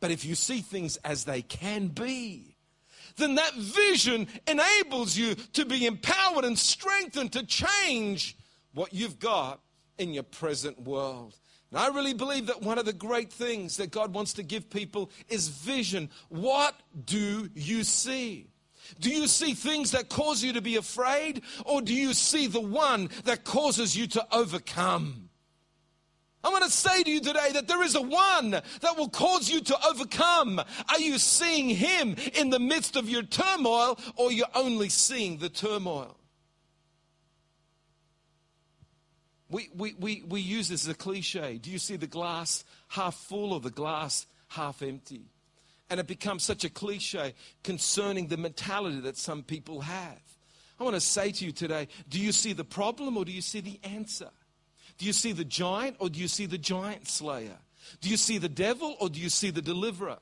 But 0.01 0.11
if 0.11 0.25
you 0.25 0.35
see 0.35 0.59
things 0.59 0.97
as 0.97 1.23
they 1.23 1.41
can 1.41 1.87
be, 1.87 2.57
then 3.15 3.35
that 3.35 3.53
vision 3.53 4.27
enables 4.45 5.15
you 5.15 5.35
to 5.53 5.65
be 5.65 5.85
empowered 5.85 6.43
and 6.43 6.59
strengthened 6.59 7.31
to 7.33 7.45
change 7.45 8.35
what 8.73 8.93
you've 8.93 9.19
got 9.19 9.61
in 9.97 10.13
your 10.13 10.23
present 10.23 10.81
world. 10.81 11.35
And 11.75 11.83
I 11.83 11.93
really 11.93 12.13
believe 12.13 12.47
that 12.47 12.61
one 12.61 12.77
of 12.77 12.85
the 12.85 12.93
great 12.93 13.33
things 13.33 13.75
that 13.77 13.91
God 13.91 14.13
wants 14.13 14.31
to 14.35 14.43
give 14.43 14.69
people 14.69 15.11
is 15.27 15.49
vision. 15.49 16.09
What 16.29 16.73
do 17.03 17.49
you 17.53 17.83
see? 17.83 18.47
Do 19.01 19.09
you 19.09 19.27
see 19.27 19.53
things 19.53 19.91
that 19.91 20.07
cause 20.07 20.41
you 20.41 20.53
to 20.53 20.61
be 20.61 20.77
afraid, 20.77 21.41
or 21.65 21.81
do 21.81 21.93
you 21.93 22.13
see 22.13 22.47
the 22.47 22.61
one 22.61 23.09
that 23.25 23.43
causes 23.43 23.93
you 23.93 24.07
to 24.07 24.25
overcome? 24.31 25.29
I 26.45 26.49
want 26.49 26.63
to 26.63 26.69
say 26.69 27.03
to 27.03 27.11
you 27.11 27.19
today 27.19 27.51
that 27.51 27.67
there 27.67 27.83
is 27.83 27.95
a 27.95 28.01
one 28.01 28.51
that 28.51 28.97
will 28.97 29.09
cause 29.09 29.49
you 29.49 29.59
to 29.59 29.85
overcome. 29.85 30.59
Are 30.59 30.99
you 30.99 31.17
seeing 31.17 31.67
him 31.67 32.15
in 32.35 32.51
the 32.51 32.59
midst 32.59 32.95
of 32.95 33.09
your 33.09 33.23
turmoil, 33.23 33.99
or 34.15 34.31
you're 34.31 34.45
only 34.55 34.87
seeing 34.87 35.39
the 35.39 35.49
turmoil? 35.49 36.15
We, 39.55 39.69
we, 39.73 39.93
we, 39.93 40.21
we 40.27 40.41
use 40.41 40.67
this 40.67 40.83
as 40.83 40.89
a 40.89 40.93
cliche. 40.93 41.57
Do 41.59 41.71
you 41.71 41.79
see 41.79 41.95
the 41.95 42.07
glass 42.07 42.65
half 42.89 43.15
full 43.15 43.53
or 43.53 43.61
the 43.61 43.69
glass 43.69 44.27
half 44.49 44.81
empty? 44.81 45.29
And 45.89 45.97
it 45.97 46.07
becomes 46.07 46.43
such 46.43 46.65
a 46.65 46.69
cliche 46.69 47.35
concerning 47.63 48.27
the 48.27 48.35
mentality 48.35 48.99
that 48.99 49.15
some 49.15 49.43
people 49.43 49.79
have. 49.79 50.19
I 50.77 50.83
want 50.83 50.95
to 50.95 50.99
say 50.99 51.31
to 51.31 51.45
you 51.45 51.53
today 51.53 51.87
do 52.09 52.19
you 52.19 52.33
see 52.33 52.51
the 52.51 52.65
problem 52.65 53.15
or 53.15 53.23
do 53.23 53.31
you 53.31 53.39
see 53.39 53.61
the 53.61 53.79
answer? 53.85 54.29
Do 54.97 55.05
you 55.05 55.13
see 55.13 55.31
the 55.31 55.45
giant 55.45 55.95
or 55.99 56.09
do 56.09 56.19
you 56.19 56.27
see 56.27 56.47
the 56.47 56.57
giant 56.57 57.07
slayer? 57.07 57.59
Do 58.01 58.09
you 58.09 58.17
see 58.17 58.37
the 58.37 58.49
devil 58.49 58.97
or 58.99 59.07
do 59.07 59.21
you 59.21 59.29
see 59.29 59.51
the 59.51 59.61
deliverer? 59.61 60.17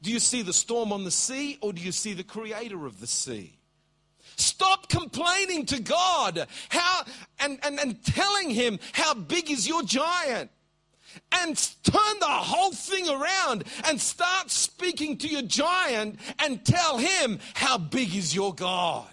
Do 0.00 0.10
you 0.10 0.18
see 0.18 0.40
the 0.40 0.54
storm 0.54 0.94
on 0.94 1.04
the 1.04 1.10
sea 1.10 1.58
or 1.60 1.74
do 1.74 1.82
you 1.82 1.92
see 1.92 2.14
the 2.14 2.24
creator 2.24 2.86
of 2.86 3.00
the 3.00 3.06
sea? 3.06 3.58
Stop 4.38 4.88
complaining 4.88 5.66
to 5.66 5.80
God 5.80 6.46
how, 6.68 7.04
and, 7.40 7.58
and, 7.62 7.78
and 7.78 8.04
telling 8.04 8.50
him 8.50 8.78
how 8.92 9.14
big 9.14 9.50
is 9.50 9.68
your 9.68 9.82
giant 9.82 10.50
and 11.32 11.56
turn 11.82 12.18
the 12.20 12.26
whole 12.26 12.72
thing 12.72 13.08
around 13.08 13.64
and 13.86 14.00
start 14.00 14.50
speaking 14.50 15.16
to 15.18 15.28
your 15.28 15.42
giant 15.42 16.18
and 16.38 16.64
tell 16.64 16.98
him 16.98 17.38
how 17.54 17.78
big 17.78 18.14
is 18.14 18.34
your 18.34 18.54
God. 18.54 19.06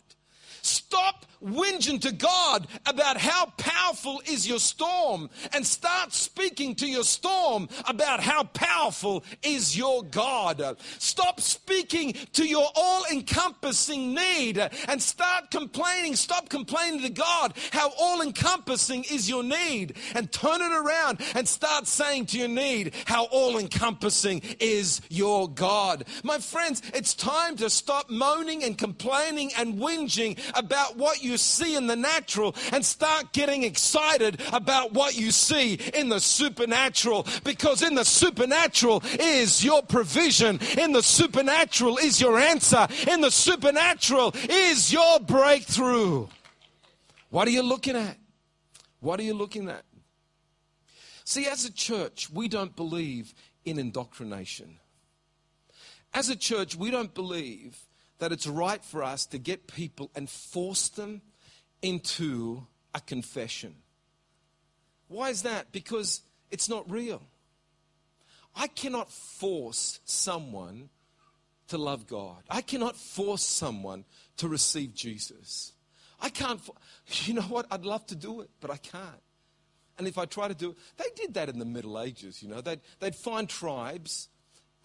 Stop 0.62 1.26
whinging 1.46 2.02
to 2.02 2.12
God 2.12 2.68
about 2.86 3.18
how 3.18 3.46
powerful 3.58 4.22
is 4.26 4.48
your 4.48 4.60
storm 4.60 5.30
and 5.54 5.66
start 5.66 6.14
speaking 6.14 6.76
to 6.76 6.88
your 6.88 7.04
storm 7.04 7.70
about 7.88 8.20
how 8.20 8.44
powerful 8.44 9.24
is 9.44 9.78
your 9.78 10.04
God. 10.04 10.78
Stop 11.00 11.40
speaking 11.40 12.14
to 12.34 12.46
your 12.46 12.68
all 12.76 13.06
encompassing 13.12 14.14
need 14.14 14.58
and 14.88 15.02
start 15.02 15.52
complaining. 15.52 16.16
Stop 16.16 16.50
complaining 16.50 17.02
to 17.02 17.10
God 17.10 17.54
how 17.72 17.92
all 18.00 18.22
encompassing 18.22 19.04
is 19.12 19.30
your 19.30 19.44
need 19.44 19.98
and 20.16 20.32
turn 20.32 20.62
it 20.62 20.72
around 20.72 21.22
and 21.36 21.48
start 21.48 21.88
saying 21.88 22.26
to 22.28 22.40
your 22.40 22.48
need 22.48 22.94
how 23.06 23.26
all 23.26 23.58
encompassing 23.58 24.42
is 24.60 25.02
your 25.10 25.50
God. 25.50 26.06
My 26.24 26.40
friends, 26.40 26.82
it's 26.94 27.14
time 27.14 27.56
to 27.58 27.70
stop 27.70 28.10
moaning 28.10 28.64
and 28.64 28.78
complaining 28.78 29.52
and 29.58 29.76
whinging 29.76 30.40
about 30.58 30.98
what 30.98 31.24
you 31.24 31.35
see 31.38 31.76
in 31.76 31.88
the 31.88 31.96
natural 31.96 32.56
and 32.72 32.86
start 32.86 33.34
getting 33.34 33.64
excited 33.64 34.42
about 34.54 34.94
what 34.94 35.18
you 35.18 35.32
see 35.32 35.76
in 35.94 36.10
the 36.10 36.20
supernatural 36.20 37.28
because 37.44 37.82
in 37.82 37.96
the 37.96 38.06
supernatural 38.06 39.04
is 39.20 39.64
your 39.64 39.82
provision, 39.84 40.60
in 40.78 40.92
the 40.92 41.04
supernatural 41.04 41.98
is 41.98 42.20
your 42.20 42.38
answer, 42.38 42.88
in 43.08 43.22
the 43.22 43.32
supernatural 43.32 44.34
is 44.50 44.92
your 44.92 45.20
breakthrough. 45.20 46.28
What 47.30 47.48
are 47.48 47.52
you 47.52 47.64
looking 47.64 47.96
at? 47.96 48.18
What 49.00 49.20
are 49.20 49.24
you 49.24 49.34
looking 49.34 49.70
at? 49.70 49.84
See, 51.26 51.48
as 51.48 51.66
a 51.66 51.72
church, 51.72 52.30
we 52.30 52.48
don't 52.48 52.76
believe 52.76 53.34
in 53.66 53.80
indoctrination. 53.80 54.80
As 56.14 56.30
a 56.30 56.36
church, 56.36 56.76
we 56.76 56.92
don't 56.92 57.14
believe 57.14 57.78
that 58.20 58.32
it's 58.32 58.48
right 58.48 58.84
for 58.84 59.04
us 59.04 59.26
to 59.28 59.38
get 59.38 59.68
people 59.68 60.10
and 60.16 60.30
force 60.30 60.90
them 60.90 61.22
into 61.82 62.66
a 62.94 63.02
confession. 63.02 63.76
Why 65.08 65.30
is 65.30 65.44
that? 65.44 65.72
Because 65.72 66.22
it's 66.50 66.70
not 66.70 66.90
real. 66.90 67.22
I 68.56 68.68
cannot 68.68 69.12
force 69.12 70.00
someone 70.06 70.90
to 71.68 71.78
love 71.78 72.08
God. 72.08 72.44
I 72.50 72.62
cannot 72.62 72.96
force 72.96 73.44
someone 73.44 74.06
to 74.38 74.48
receive 74.48 74.94
Jesus. 74.94 75.74
I 76.22 76.30
can't. 76.30 76.62
You 77.26 77.36
know 77.36 77.42
what? 77.42 77.68
I'd 77.70 77.86
love 77.86 78.06
to 78.08 78.16
do 78.16 78.42
it, 78.42 78.50
but 78.62 78.72
I 78.72 78.78
can't. 78.78 79.22
And 79.98 80.08
if 80.08 80.18
I 80.18 80.26
try 80.26 80.48
to 80.48 80.54
do 80.54 80.72
it, 80.72 80.78
they 80.98 81.06
did 81.16 81.34
that 81.36 81.50
in 81.50 81.60
the 81.60 81.66
Middle 81.66 82.00
Ages. 82.00 82.42
You 82.42 82.50
know, 82.50 82.62
they'd, 82.62 82.82
they'd 83.00 83.16
find 83.16 83.48
tribes 83.48 84.30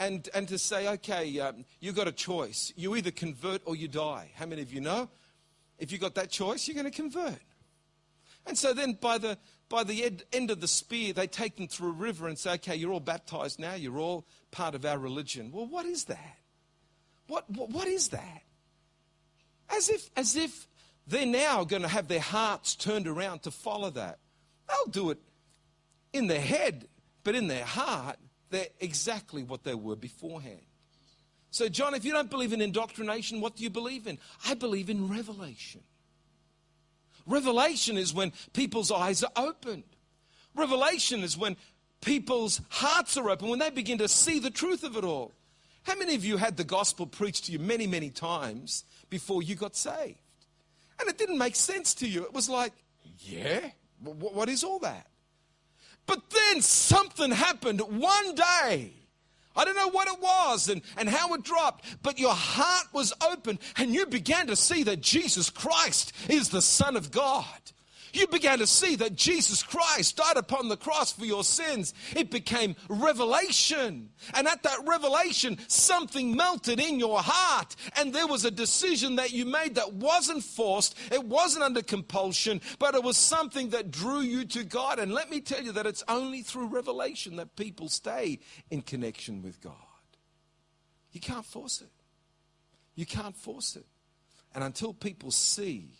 and, 0.00 0.28
and 0.34 0.48
to 0.48 0.58
say, 0.58 0.88
okay, 0.88 1.38
um, 1.40 1.64
you've 1.78 1.94
got 1.94 2.08
a 2.08 2.12
choice. 2.12 2.72
You 2.74 2.96
either 2.96 3.10
convert 3.10 3.60
or 3.66 3.76
you 3.76 3.86
die. 3.86 4.30
How 4.34 4.46
many 4.46 4.62
of 4.62 4.72
you 4.72 4.80
know? 4.80 5.10
If 5.78 5.92
you've 5.92 6.00
got 6.00 6.14
that 6.14 6.30
choice, 6.30 6.66
you're 6.66 6.74
going 6.74 6.90
to 6.90 6.96
convert. 6.96 7.38
And 8.46 8.56
so 8.56 8.72
then 8.72 8.94
by 8.94 9.18
the, 9.18 9.36
by 9.68 9.84
the 9.84 10.02
ed, 10.02 10.24
end 10.32 10.50
of 10.50 10.60
the 10.60 10.68
spear, 10.68 11.12
they 11.12 11.26
take 11.26 11.56
them 11.56 11.68
through 11.68 11.90
a 11.90 11.92
river 11.92 12.26
and 12.28 12.38
say, 12.38 12.54
okay, 12.54 12.74
you're 12.74 12.92
all 12.92 13.00
baptized 13.00 13.60
now. 13.60 13.74
You're 13.74 13.98
all 13.98 14.24
part 14.50 14.74
of 14.74 14.86
our 14.86 14.98
religion. 14.98 15.52
Well, 15.52 15.66
what 15.66 15.84
is 15.84 16.04
that? 16.04 16.38
What, 17.26 17.48
what, 17.50 17.68
what 17.68 17.86
is 17.86 18.08
that? 18.08 18.42
As 19.68 19.90
if, 19.90 20.10
as 20.16 20.34
if 20.34 20.66
they're 21.06 21.26
now 21.26 21.64
going 21.64 21.82
to 21.82 21.88
have 21.88 22.08
their 22.08 22.20
hearts 22.20 22.74
turned 22.74 23.06
around 23.06 23.42
to 23.42 23.50
follow 23.50 23.90
that. 23.90 24.18
They'll 24.66 24.90
do 24.90 25.10
it 25.10 25.18
in 26.14 26.26
their 26.26 26.40
head, 26.40 26.88
but 27.22 27.34
in 27.34 27.48
their 27.48 27.64
heart, 27.64 28.16
they're 28.50 28.68
exactly 28.80 29.42
what 29.42 29.64
they 29.64 29.74
were 29.74 29.96
beforehand. 29.96 30.60
So, 31.50 31.68
John, 31.68 31.94
if 31.94 32.04
you 32.04 32.12
don't 32.12 32.30
believe 32.30 32.52
in 32.52 32.60
indoctrination, 32.60 33.40
what 33.40 33.56
do 33.56 33.64
you 33.64 33.70
believe 33.70 34.06
in? 34.06 34.18
I 34.46 34.54
believe 34.54 34.88
in 34.88 35.08
revelation. 35.08 35.80
Revelation 37.26 37.98
is 37.98 38.14
when 38.14 38.32
people's 38.52 38.90
eyes 38.92 39.22
are 39.22 39.32
opened. 39.36 39.84
Revelation 40.54 41.22
is 41.22 41.36
when 41.36 41.56
people's 42.00 42.60
hearts 42.68 43.16
are 43.16 43.28
open, 43.30 43.48
when 43.48 43.58
they 43.58 43.70
begin 43.70 43.98
to 43.98 44.08
see 44.08 44.38
the 44.38 44.50
truth 44.50 44.84
of 44.84 44.96
it 44.96 45.04
all. 45.04 45.32
How 45.82 45.96
many 45.96 46.14
of 46.14 46.24
you 46.24 46.36
had 46.36 46.56
the 46.56 46.64
gospel 46.64 47.06
preached 47.06 47.46
to 47.46 47.52
you 47.52 47.58
many, 47.58 47.86
many 47.86 48.10
times 48.10 48.84
before 49.08 49.42
you 49.42 49.54
got 49.54 49.74
saved? 49.74 50.18
And 51.00 51.08
it 51.08 51.18
didn't 51.18 51.38
make 51.38 51.56
sense 51.56 51.94
to 51.94 52.08
you. 52.08 52.22
It 52.24 52.32
was 52.32 52.48
like, 52.48 52.72
yeah, 53.18 53.70
what 54.02 54.48
is 54.48 54.62
all 54.62 54.78
that? 54.80 55.06
But 56.06 56.30
then 56.30 56.62
something 56.62 57.30
happened 57.30 57.80
one 57.80 58.34
day. 58.34 58.92
I 59.56 59.64
don't 59.64 59.76
know 59.76 59.90
what 59.90 60.08
it 60.08 60.20
was 60.20 60.68
and, 60.68 60.80
and 60.96 61.08
how 61.08 61.34
it 61.34 61.42
dropped, 61.42 61.84
but 62.02 62.18
your 62.18 62.34
heart 62.34 62.86
was 62.92 63.12
open 63.20 63.58
and 63.76 63.92
you 63.92 64.06
began 64.06 64.46
to 64.46 64.56
see 64.56 64.84
that 64.84 65.00
Jesus 65.00 65.50
Christ 65.50 66.12
is 66.28 66.50
the 66.50 66.62
Son 66.62 66.96
of 66.96 67.10
God 67.10 67.44
you 68.12 68.26
began 68.26 68.58
to 68.58 68.66
see 68.66 68.96
that 68.96 69.14
Jesus 69.14 69.62
Christ 69.62 70.16
died 70.16 70.36
upon 70.36 70.68
the 70.68 70.76
cross 70.76 71.12
for 71.12 71.24
your 71.24 71.44
sins. 71.44 71.94
It 72.14 72.30
became 72.30 72.76
revelation. 72.88 74.10
And 74.34 74.48
at 74.48 74.62
that 74.62 74.86
revelation, 74.86 75.58
something 75.68 76.36
melted 76.36 76.80
in 76.80 76.98
your 76.98 77.20
heart. 77.20 77.76
And 77.96 78.12
there 78.12 78.26
was 78.26 78.44
a 78.44 78.50
decision 78.50 79.16
that 79.16 79.32
you 79.32 79.44
made 79.44 79.76
that 79.76 79.92
wasn't 79.92 80.44
forced, 80.44 80.96
it 81.12 81.24
wasn't 81.24 81.64
under 81.64 81.82
compulsion, 81.82 82.60
but 82.78 82.94
it 82.94 83.02
was 83.02 83.16
something 83.16 83.70
that 83.70 83.90
drew 83.90 84.20
you 84.20 84.44
to 84.46 84.64
God. 84.64 84.98
And 84.98 85.12
let 85.12 85.30
me 85.30 85.40
tell 85.40 85.62
you 85.62 85.72
that 85.72 85.86
it's 85.86 86.04
only 86.08 86.42
through 86.42 86.66
revelation 86.66 87.36
that 87.36 87.56
people 87.56 87.88
stay 87.88 88.38
in 88.70 88.82
connection 88.82 89.42
with 89.42 89.60
God. 89.60 89.74
You 91.12 91.20
can't 91.20 91.44
force 91.44 91.80
it. 91.80 91.90
You 92.94 93.06
can't 93.06 93.36
force 93.36 93.76
it. 93.76 93.86
And 94.54 94.64
until 94.64 94.92
people 94.92 95.30
see 95.30 95.90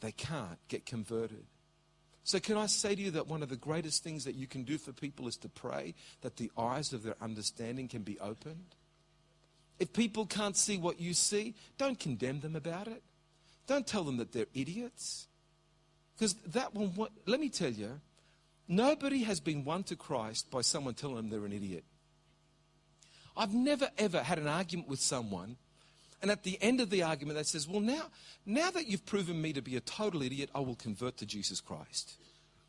they 0.00 0.12
can't 0.12 0.58
get 0.68 0.86
converted. 0.86 1.44
So, 2.22 2.38
can 2.38 2.56
I 2.56 2.66
say 2.66 2.94
to 2.94 3.00
you 3.00 3.10
that 3.12 3.28
one 3.28 3.42
of 3.42 3.48
the 3.48 3.56
greatest 3.56 4.04
things 4.04 4.24
that 4.24 4.34
you 4.34 4.46
can 4.46 4.62
do 4.62 4.78
for 4.78 4.92
people 4.92 5.26
is 5.26 5.36
to 5.38 5.48
pray 5.48 5.94
that 6.20 6.36
the 6.36 6.50
eyes 6.56 6.92
of 6.92 7.02
their 7.02 7.16
understanding 7.20 7.88
can 7.88 8.02
be 8.02 8.18
opened? 8.20 8.76
If 9.78 9.92
people 9.94 10.26
can't 10.26 10.56
see 10.56 10.76
what 10.76 11.00
you 11.00 11.14
see, 11.14 11.54
don't 11.78 11.98
condemn 11.98 12.40
them 12.40 12.54
about 12.54 12.86
it. 12.86 13.02
Don't 13.66 13.86
tell 13.86 14.04
them 14.04 14.18
that 14.18 14.32
they're 14.32 14.46
idiots. 14.54 15.26
Because 16.14 16.34
that 16.48 16.74
one, 16.74 16.92
let 17.26 17.40
me 17.40 17.48
tell 17.48 17.70
you, 17.70 18.00
nobody 18.68 19.22
has 19.22 19.40
been 19.40 19.64
won 19.64 19.84
to 19.84 19.96
Christ 19.96 20.50
by 20.50 20.60
someone 20.60 20.94
telling 20.94 21.16
them 21.16 21.30
they're 21.30 21.46
an 21.46 21.52
idiot. 21.52 21.84
I've 23.36 23.54
never 23.54 23.88
ever 23.96 24.22
had 24.22 24.38
an 24.38 24.46
argument 24.46 24.88
with 24.88 25.00
someone 25.00 25.56
and 26.22 26.30
at 26.30 26.42
the 26.42 26.58
end 26.60 26.80
of 26.80 26.90
the 26.90 27.02
argument, 27.02 27.38
they 27.38 27.44
says, 27.44 27.66
Well, 27.66 27.80
now, 27.80 28.02
now 28.44 28.70
that 28.70 28.86
you've 28.86 29.06
proven 29.06 29.40
me 29.40 29.52
to 29.54 29.62
be 29.62 29.76
a 29.76 29.80
total 29.80 30.22
idiot, 30.22 30.50
I 30.54 30.60
will 30.60 30.74
convert 30.74 31.16
to 31.18 31.26
Jesus 31.26 31.60
Christ. 31.60 32.18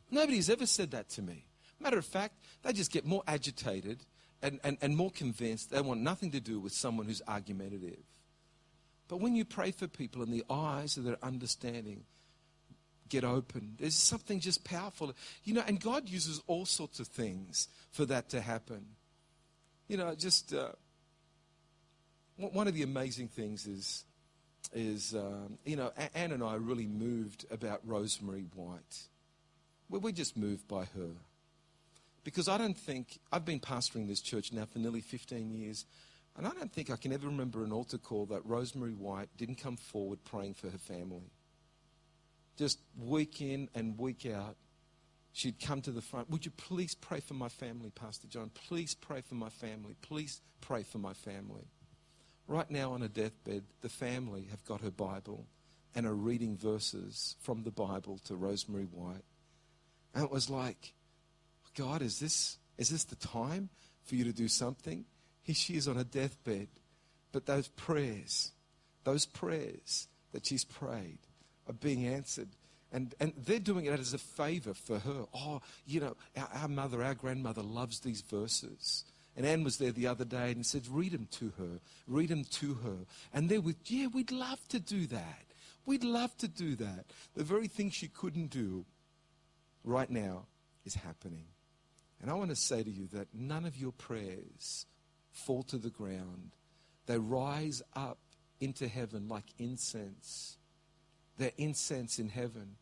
Nobody's 0.10 0.50
ever 0.50 0.66
said 0.66 0.92
that 0.92 1.10
to 1.12 1.22
me. 1.22 1.46
Matter 1.80 1.98
of 1.98 2.06
fact, 2.06 2.36
they 2.64 2.74
just 2.74 2.92
get 2.92 3.06
more 3.06 3.24
agitated 3.28 4.06
and, 4.42 4.60
and, 4.64 4.78
and 4.82 4.96
more 4.96 5.12
convinced 5.12 5.72
they 5.72 5.82
want 5.82 6.02
nothing 6.02 6.32
to 6.32 6.40
do 6.40 6.60
with 6.60 6.74
someone 6.74 7.06
who's 7.06 7.22
argumentative. 7.28 8.04
But 9.08 9.18
when 9.18 9.36
you 9.36 9.44
pray 9.44 9.72
for 9.72 9.88
people 9.88 10.22
and 10.22 10.34
the 10.34 10.46
eyes 10.50 10.96
of 10.96 11.04
their 11.04 11.18
understanding 11.22 12.06
get 13.10 13.26
open, 13.26 13.76
there's 13.80 13.96
something 13.96 14.40
just 14.40 14.64
powerful. 14.64 15.14
You 15.44 15.56
know, 15.56 15.64
and 15.68 15.80
God 15.80 16.08
uses 16.08 16.42
all 16.48 16.66
sorts 16.66 17.02
of 17.02 17.08
things 17.08 17.68
for 17.92 18.06
that 18.06 18.30
to 18.30 18.40
happen. 18.40 18.86
You 19.90 19.98
know, 19.98 20.16
just. 20.16 20.54
Uh, 20.54 20.70
one 22.38 22.68
of 22.68 22.74
the 22.74 22.84
amazing 22.84 23.28
things 23.28 23.68
is 23.68 24.06
is, 24.74 25.14
um, 25.16 25.58
you 25.66 25.76
know, 25.76 25.92
Anne 26.16 26.32
and 26.32 26.44
I 26.44 26.56
are 26.56 26.60
really 26.60 26.88
moved 26.88 27.46
about 27.52 27.82
Rosemary 27.86 28.46
White. 28.56 29.04
We're 29.90 30.12
just 30.12 30.38
moved 30.38 30.68
by 30.68 30.86
her. 30.86 31.12
Because 32.24 32.48
I 32.48 32.58
don't 32.58 32.78
think, 32.78 33.20
I've 33.32 33.46
been 33.46 33.60
pastoring 33.60 34.08
this 34.08 34.22
church 34.22 34.54
now 34.54 34.66
for 34.66 34.80
nearly 34.80 35.02
15 35.02 35.52
years, 35.52 35.86
and 36.38 36.46
I 36.46 36.52
don't 36.52 36.72
think 36.72 36.90
I 36.90 36.96
can 36.96 37.12
ever 37.12 37.28
remember 37.28 37.64
an 37.64 37.72
altar 37.72 37.98
call 37.98 38.28
that 38.28 38.46
Rosemary 38.46 38.94
White 38.94 39.30
didn't 39.38 39.56
come 39.56 39.76
forward 39.76 40.20
praying 40.24 40.54
for 40.54 40.70
her 40.70 40.78
family. 40.78 41.32
Just 42.58 42.80
week 42.98 43.42
in 43.42 43.70
and 43.74 43.98
week 43.98 44.26
out, 44.26 44.56
she'd 45.34 45.60
come 45.60 45.82
to 45.82 45.92
the 45.92 46.02
front. 46.02 46.30
Would 46.30 46.46
you 46.46 46.52
please 46.52 46.96
pray 46.96 47.20
for 47.20 47.34
my 47.34 47.50
family, 47.50 47.90
Pastor 47.90 48.28
John? 48.28 48.52
Please 48.68 48.94
pray 48.94 49.22
for 49.22 49.36
my 49.36 49.50
family. 49.50 49.96
Please 50.02 50.42
pray 50.62 50.84
for 50.84 51.00
my 51.00 51.14
family. 51.14 51.66
Right 52.52 52.70
now 52.70 52.92
on 52.92 53.02
a 53.02 53.08
deathbed, 53.08 53.64
the 53.80 53.88
family 53.88 54.48
have 54.52 54.66
got 54.66 54.82
her 54.82 54.92
Bible 54.92 55.46
and 55.96 56.06
are 56.06 56.14
reading 56.14 56.58
verses 56.58 57.38
from 57.40 57.64
the 57.64 57.72
Bible 57.72 58.20
to 58.26 58.36
Rosemary 58.36 58.90
White. 58.92 59.24
And 60.14 60.26
it 60.26 60.32
was 60.32 60.50
like, 60.50 60.92
God, 61.78 62.02
is 62.02 62.20
this, 62.20 62.58
is 62.78 62.90
this 62.90 63.06
the 63.06 63.16
time 63.16 63.70
for 64.04 64.16
you 64.16 64.26
to 64.26 64.34
do 64.34 64.50
something? 64.50 65.06
Here 65.44 65.56
she 65.56 65.78
is 65.78 65.88
on 65.88 65.98
a 65.98 66.04
deathbed. 66.04 66.68
But 67.32 67.46
those 67.46 67.70
prayers, 67.70 68.52
those 69.06 69.26
prayers 69.26 70.10
that 70.34 70.46
she's 70.46 70.66
prayed 70.66 71.20
are 71.70 71.74
being 71.74 72.06
answered. 72.06 72.50
And, 72.92 73.16
and 73.22 73.32
they're 73.38 73.60
doing 73.60 73.86
it 73.86 73.98
as 73.98 74.14
a 74.14 74.18
favor 74.18 74.74
for 74.74 75.00
her. 75.00 75.26
Oh, 75.34 75.62
you 75.86 76.02
know, 76.02 76.18
our, 76.36 76.50
our 76.64 76.68
mother, 76.68 77.02
our 77.02 77.16
grandmother 77.16 77.62
loves 77.62 78.02
these 78.02 78.20
verses. 78.20 79.06
And 79.36 79.46
Anne 79.46 79.64
was 79.64 79.78
there 79.78 79.92
the 79.92 80.08
other 80.08 80.26
day 80.26 80.52
and 80.52 80.66
said, 80.66 80.88
read 80.90 81.14
them 81.14 81.28
to 81.32 81.54
her. 81.58 81.80
Read 82.08 82.30
them 82.30 82.44
to 82.44 82.74
her. 82.76 82.98
And 83.34 83.48
they 83.48 83.60
were, 83.60 83.76
yeah, 83.86 84.08
we'd 84.08 84.32
love 84.32 84.60
to 84.70 84.80
do 84.80 85.08
that. 85.08 85.46
We'd 85.86 86.04
love 86.04 86.36
to 86.38 86.48
do 86.48 86.76
that. 86.76 87.06
The 87.36 87.44
very 87.44 87.68
thing 87.68 87.90
she 87.90 88.08
couldn't 88.08 88.50
do 88.50 88.86
right 89.84 90.10
now 90.10 90.46
is 90.86 90.96
happening. 90.96 91.46
And 92.22 92.30
I 92.30 92.34
want 92.36 92.50
to 92.50 92.56
say 92.56 92.84
to 92.84 92.90
you 92.90 93.08
that 93.14 93.30
none 93.34 93.66
of 93.66 93.78
your 93.78 93.94
prayers 93.94 94.86
fall 95.32 95.64
to 95.64 95.78
the 95.78 95.90
ground. 95.90 96.52
They 97.08 97.18
rise 97.18 97.82
up 97.96 98.20
into 98.60 98.88
heaven 98.88 99.28
like 99.28 99.46
incense. 99.58 100.58
They're 101.38 101.52
incense 101.58 102.20
in 102.20 102.30
heaven. 102.30 102.76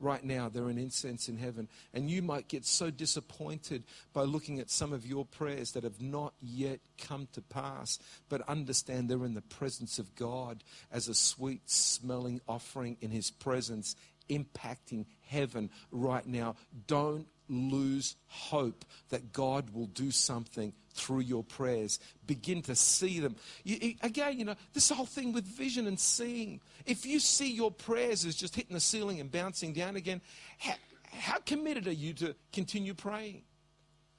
Right 0.00 0.24
now, 0.24 0.48
they're 0.48 0.68
an 0.68 0.78
incense 0.78 1.28
in 1.28 1.38
heaven. 1.38 1.68
And 1.92 2.10
you 2.10 2.20
might 2.20 2.48
get 2.48 2.64
so 2.64 2.90
disappointed 2.90 3.84
by 4.12 4.22
looking 4.22 4.58
at 4.58 4.70
some 4.70 4.92
of 4.92 5.06
your 5.06 5.24
prayers 5.24 5.72
that 5.72 5.84
have 5.84 6.00
not 6.00 6.34
yet 6.42 6.80
come 6.98 7.28
to 7.32 7.40
pass, 7.40 7.98
but 8.28 8.48
understand 8.48 9.08
they're 9.08 9.24
in 9.24 9.34
the 9.34 9.40
presence 9.40 9.98
of 9.98 10.14
God 10.14 10.64
as 10.92 11.08
a 11.08 11.14
sweet 11.14 11.68
smelling 11.70 12.40
offering 12.48 12.96
in 13.00 13.10
His 13.10 13.30
presence, 13.30 13.96
impacting 14.28 15.06
heaven 15.26 15.70
right 15.90 16.26
now. 16.26 16.56
Don't 16.86 17.28
lose 17.48 18.16
hope 18.26 18.84
that 19.10 19.32
God 19.32 19.70
will 19.70 19.86
do 19.86 20.10
something 20.10 20.72
through 20.94 21.20
your 21.20 21.44
prayers. 21.44 21.98
Begin 22.26 22.62
to 22.62 22.74
see 22.74 23.20
them. 23.20 23.36
You, 23.64 23.94
again, 24.02 24.38
you 24.38 24.44
know, 24.44 24.54
this 24.72 24.90
whole 24.90 25.06
thing 25.06 25.32
with 25.32 25.44
vision 25.44 25.86
and 25.86 25.98
seeing. 25.98 26.60
If 26.86 27.04
you 27.04 27.18
see 27.18 27.52
your 27.52 27.70
prayers 27.70 28.24
as 28.24 28.34
just 28.36 28.54
hitting 28.54 28.74
the 28.74 28.80
ceiling 28.80 29.20
and 29.20 29.30
bouncing 29.30 29.72
down 29.72 29.96
again, 29.96 30.20
how, 30.58 30.74
how 31.10 31.38
committed 31.40 31.86
are 31.86 31.92
you 31.92 32.12
to 32.14 32.34
continue 32.52 32.94
praying? 32.94 33.42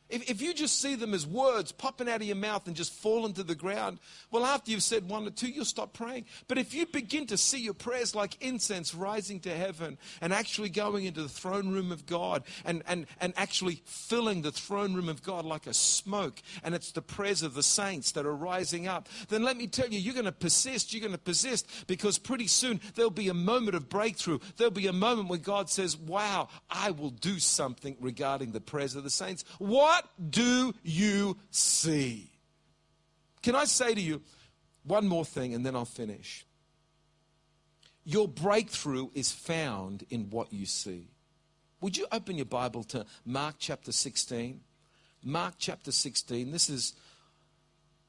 If, 0.08 0.30
if 0.30 0.42
you 0.42 0.54
just 0.54 0.80
see 0.80 0.96
them 0.96 1.14
as 1.14 1.26
words 1.26 1.72
popping 1.72 2.08
out 2.08 2.18
of 2.18 2.28
your 2.28 2.36
mouth 2.36 2.68
and 2.68 2.76
just 2.76 2.94
falling 2.94 3.34
to 3.34 3.44
the 3.44 3.56
ground, 3.56 3.98
well, 4.30 4.46
after 4.46 4.70
you've 4.70 4.84
said 4.84 5.10
one 5.10 5.26
or 5.26 5.32
two, 5.32 5.50
you'll 5.50 5.66
stop 5.66 5.94
praying. 5.94 6.26
But 6.48 6.60
if 6.60 6.74
you 6.74 6.86
begin 6.86 7.26
to 7.28 7.38
see 7.38 7.60
your 7.60 7.74
prayers 7.74 8.14
like 8.14 8.38
incense 8.40 8.94
rising 8.94 9.40
to 9.42 9.50
heaven 9.50 9.98
and 10.22 10.32
actually 10.32 10.70
going 10.70 11.06
into 11.06 11.24
the 11.24 11.30
throne 11.30 11.70
room 11.70 11.92
of 11.92 12.06
God 12.06 12.44
and, 12.66 12.84
and, 12.88 13.08
and 13.20 13.34
actually 13.36 13.82
filling 13.86 14.44
the 14.44 14.52
throne 14.52 14.94
room 14.94 15.10
of 15.10 15.24
God 15.24 15.44
like 15.44 15.66
a 15.66 15.74
smoke, 15.74 16.42
and 16.64 16.76
it's 16.76 16.92
the 16.92 17.02
prayers 17.02 17.42
of 17.42 17.56
the 17.56 17.64
saints 17.64 18.12
that 18.12 18.26
are 18.26 18.36
rising 18.36 18.88
up, 18.88 19.10
then 19.30 19.44
let 19.44 19.58
me 19.58 19.66
tell 19.66 19.88
you, 19.88 20.00
you're 20.00 20.14
going 20.14 20.26
to 20.26 20.32
persist. 20.32 20.94
You're 20.94 21.02
going 21.02 21.14
to 21.14 21.18
persist 21.18 21.88
because 21.88 22.18
pretty 22.20 22.48
soon 22.48 22.80
there'll 22.94 23.10
be 23.10 23.30
a 23.30 23.34
moment 23.34 23.76
of 23.76 23.90
breakthrough. 23.90 24.40
There'll 24.58 24.72
be 24.72 24.88
a 24.88 24.94
moment 24.94 25.30
where 25.30 25.40
God 25.40 25.70
says, 25.70 25.98
Wow, 25.98 26.50
I 26.70 26.92
will 26.92 27.10
do 27.10 27.40
something 27.40 27.98
regarding 28.00 28.52
the 28.52 28.62
prayers 28.62 28.96
of 28.96 29.04
the 29.04 29.10
saints. 29.10 29.44
Why? 29.58 29.95
What 29.96 30.10
do 30.30 30.74
you 30.84 31.38
see? 31.52 32.30
Can 33.42 33.56
I 33.56 33.64
say 33.64 33.96
to 33.96 34.02
you 34.02 34.22
one 34.84 35.08
more 35.08 35.24
thing 35.24 35.54
and 35.54 35.66
then 35.66 35.74
I'll 35.74 35.86
finish? 35.86 36.46
Your 38.04 38.28
breakthrough 38.28 39.08
is 39.14 39.32
found 39.32 40.04
in 40.10 40.30
what 40.32 40.52
you 40.52 40.66
see. 40.66 41.08
Would 41.80 41.96
you 41.96 42.08
open 42.12 42.36
your 42.36 42.46
Bible 42.46 42.84
to 42.84 43.06
Mark 43.26 43.56
chapter 43.58 43.94
16? 43.94 44.60
Mark 45.24 45.54
chapter 45.60 45.94
16. 45.94 46.52
This 46.52 46.70
is 46.70 46.94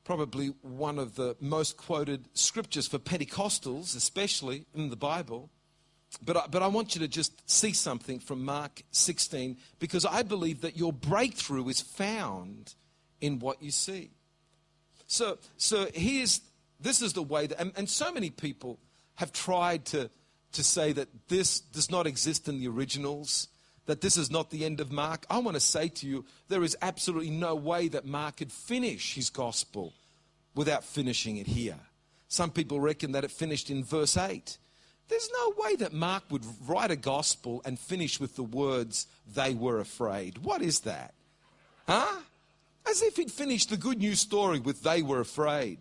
probably 0.02 0.54
one 0.62 0.98
of 0.98 1.14
the 1.14 1.36
most 1.40 1.76
quoted 1.76 2.28
scriptures 2.34 2.88
for 2.88 2.98
Pentecostals, 2.98 3.94
especially 3.94 4.66
in 4.74 4.90
the 4.90 4.96
Bible. 4.96 5.50
But 6.22 6.36
I, 6.36 6.46
but 6.50 6.62
I 6.62 6.66
want 6.68 6.94
you 6.94 7.00
to 7.02 7.08
just 7.08 7.48
see 7.48 7.72
something 7.72 8.18
from 8.18 8.44
Mark 8.44 8.82
16 8.90 9.56
because 9.78 10.06
I 10.06 10.22
believe 10.22 10.62
that 10.62 10.76
your 10.76 10.92
breakthrough 10.92 11.68
is 11.68 11.80
found 11.80 12.74
in 13.20 13.38
what 13.38 13.62
you 13.62 13.70
see. 13.70 14.10
So, 15.06 15.38
so 15.56 15.88
here's 15.94 16.40
this 16.80 17.02
is 17.02 17.12
the 17.12 17.22
way 17.22 17.46
that, 17.46 17.60
and, 17.60 17.72
and 17.76 17.88
so 17.88 18.12
many 18.12 18.30
people 18.30 18.78
have 19.14 19.32
tried 19.32 19.84
to, 19.86 20.10
to 20.52 20.64
say 20.64 20.92
that 20.92 21.08
this 21.28 21.60
does 21.60 21.90
not 21.90 22.06
exist 22.06 22.48
in 22.48 22.58
the 22.58 22.68
originals, 22.68 23.48
that 23.86 24.00
this 24.00 24.16
is 24.16 24.30
not 24.30 24.50
the 24.50 24.64
end 24.64 24.80
of 24.80 24.92
Mark. 24.92 25.24
I 25.30 25.38
want 25.38 25.54
to 25.54 25.60
say 25.60 25.88
to 25.88 26.06
you, 26.06 26.24
there 26.48 26.62
is 26.62 26.76
absolutely 26.82 27.30
no 27.30 27.54
way 27.54 27.88
that 27.88 28.04
Mark 28.04 28.38
could 28.38 28.52
finish 28.52 29.14
his 29.14 29.30
gospel 29.30 29.94
without 30.54 30.84
finishing 30.84 31.36
it 31.36 31.46
here. 31.46 31.78
Some 32.28 32.50
people 32.50 32.80
reckon 32.80 33.12
that 33.12 33.24
it 33.24 33.30
finished 33.30 33.70
in 33.70 33.84
verse 33.84 34.16
8. 34.16 34.58
There's 35.08 35.30
no 35.32 35.54
way 35.56 35.76
that 35.76 35.92
Mark 35.92 36.24
would 36.30 36.44
write 36.66 36.90
a 36.90 36.96
gospel 36.96 37.62
and 37.64 37.78
finish 37.78 38.18
with 38.18 38.36
the 38.36 38.42
words, 38.42 39.06
they 39.34 39.54
were 39.54 39.78
afraid. 39.78 40.38
What 40.38 40.62
is 40.62 40.80
that? 40.80 41.14
Huh? 41.86 42.20
As 42.88 43.02
if 43.02 43.16
he'd 43.16 43.30
finished 43.30 43.70
the 43.70 43.76
good 43.76 43.98
news 43.98 44.20
story 44.20 44.58
with, 44.58 44.82
they 44.82 45.02
were 45.02 45.20
afraid. 45.20 45.78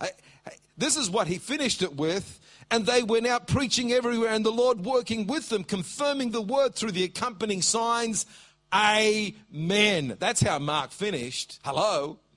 I, 0.00 0.10
I, 0.46 0.52
this 0.76 0.96
is 0.96 1.10
what 1.10 1.26
he 1.26 1.38
finished 1.38 1.82
it 1.82 1.96
with. 1.96 2.40
And 2.70 2.86
they 2.86 3.02
went 3.02 3.26
out 3.26 3.46
preaching 3.46 3.92
everywhere, 3.92 4.30
and 4.30 4.44
the 4.44 4.50
Lord 4.50 4.84
working 4.84 5.26
with 5.26 5.48
them, 5.48 5.64
confirming 5.64 6.30
the 6.30 6.40
word 6.40 6.74
through 6.74 6.92
the 6.92 7.04
accompanying 7.04 7.60
signs. 7.60 8.24
Amen. 8.72 10.16
That's 10.18 10.40
how 10.40 10.58
Mark 10.58 10.90
finished. 10.90 11.60
Hello? 11.64 12.18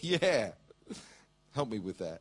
Yeah. 0.00 0.50
Help 1.54 1.70
me 1.70 1.78
with 1.78 1.98
that. 1.98 2.20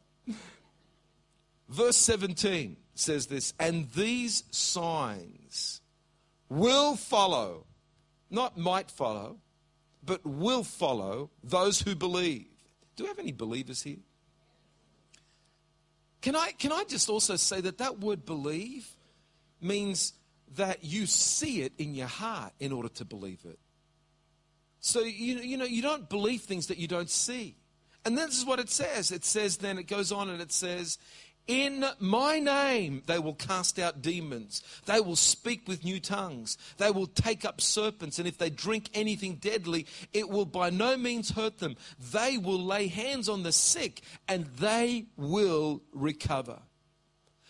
Verse 1.67 1.97
17 1.97 2.77
says 2.95 3.27
this, 3.27 3.53
and 3.59 3.89
these 3.91 4.43
signs 4.51 5.81
will 6.49 6.95
follow, 6.95 7.65
not 8.29 8.57
might 8.57 8.91
follow, 8.91 9.37
but 10.05 10.25
will 10.25 10.63
follow 10.63 11.29
those 11.43 11.81
who 11.81 11.95
believe. 11.95 12.47
Do 12.95 13.03
we 13.03 13.07
have 13.07 13.19
any 13.19 13.31
believers 13.31 13.81
here? 13.81 13.97
Can 16.21 16.35
I, 16.35 16.51
can 16.51 16.71
I 16.71 16.83
just 16.87 17.09
also 17.09 17.35
say 17.35 17.61
that 17.61 17.79
that 17.79 17.99
word 17.99 18.25
believe 18.25 18.87
means 19.61 20.13
that 20.55 20.83
you 20.83 21.05
see 21.05 21.61
it 21.61 21.73
in 21.77 21.95
your 21.95 22.07
heart 22.07 22.53
in 22.59 22.71
order 22.71 22.89
to 22.89 23.05
believe 23.05 23.39
it. 23.45 23.59
So, 24.79 25.01
you, 25.01 25.37
you 25.37 25.57
know, 25.57 25.65
you 25.65 25.81
don't 25.81 26.09
believe 26.09 26.41
things 26.41 26.67
that 26.67 26.77
you 26.77 26.87
don't 26.87 27.09
see. 27.09 27.55
And 28.05 28.17
this 28.17 28.37
is 28.37 28.45
what 28.45 28.59
it 28.59 28.69
says. 28.69 29.11
It 29.11 29.23
says, 29.23 29.57
then 29.57 29.77
it 29.77 29.87
goes 29.87 30.11
on 30.11 30.29
and 30.29 30.41
it 30.41 30.51
says, 30.51 30.97
in 31.47 31.85
my 31.99 32.39
name, 32.39 33.03
they 33.05 33.19
will 33.19 33.33
cast 33.33 33.77
out 33.77 34.01
demons. 34.01 34.63
They 34.85 35.01
will 35.01 35.17
speak 35.17 35.67
with 35.67 35.83
new 35.83 35.99
tongues. 35.99 36.57
They 36.77 36.89
will 36.89 37.07
take 37.07 37.43
up 37.43 37.59
serpents. 37.59 38.17
And 38.17 38.27
if 38.27 38.37
they 38.37 38.49
drink 38.49 38.89
anything 38.93 39.35
deadly, 39.35 39.85
it 40.13 40.29
will 40.29 40.45
by 40.45 40.69
no 40.69 40.95
means 40.95 41.31
hurt 41.31 41.59
them. 41.59 41.75
They 41.99 42.37
will 42.37 42.63
lay 42.63 42.87
hands 42.87 43.27
on 43.27 43.43
the 43.43 43.51
sick 43.51 44.01
and 44.27 44.45
they 44.57 45.07
will 45.17 45.81
recover. 45.91 46.59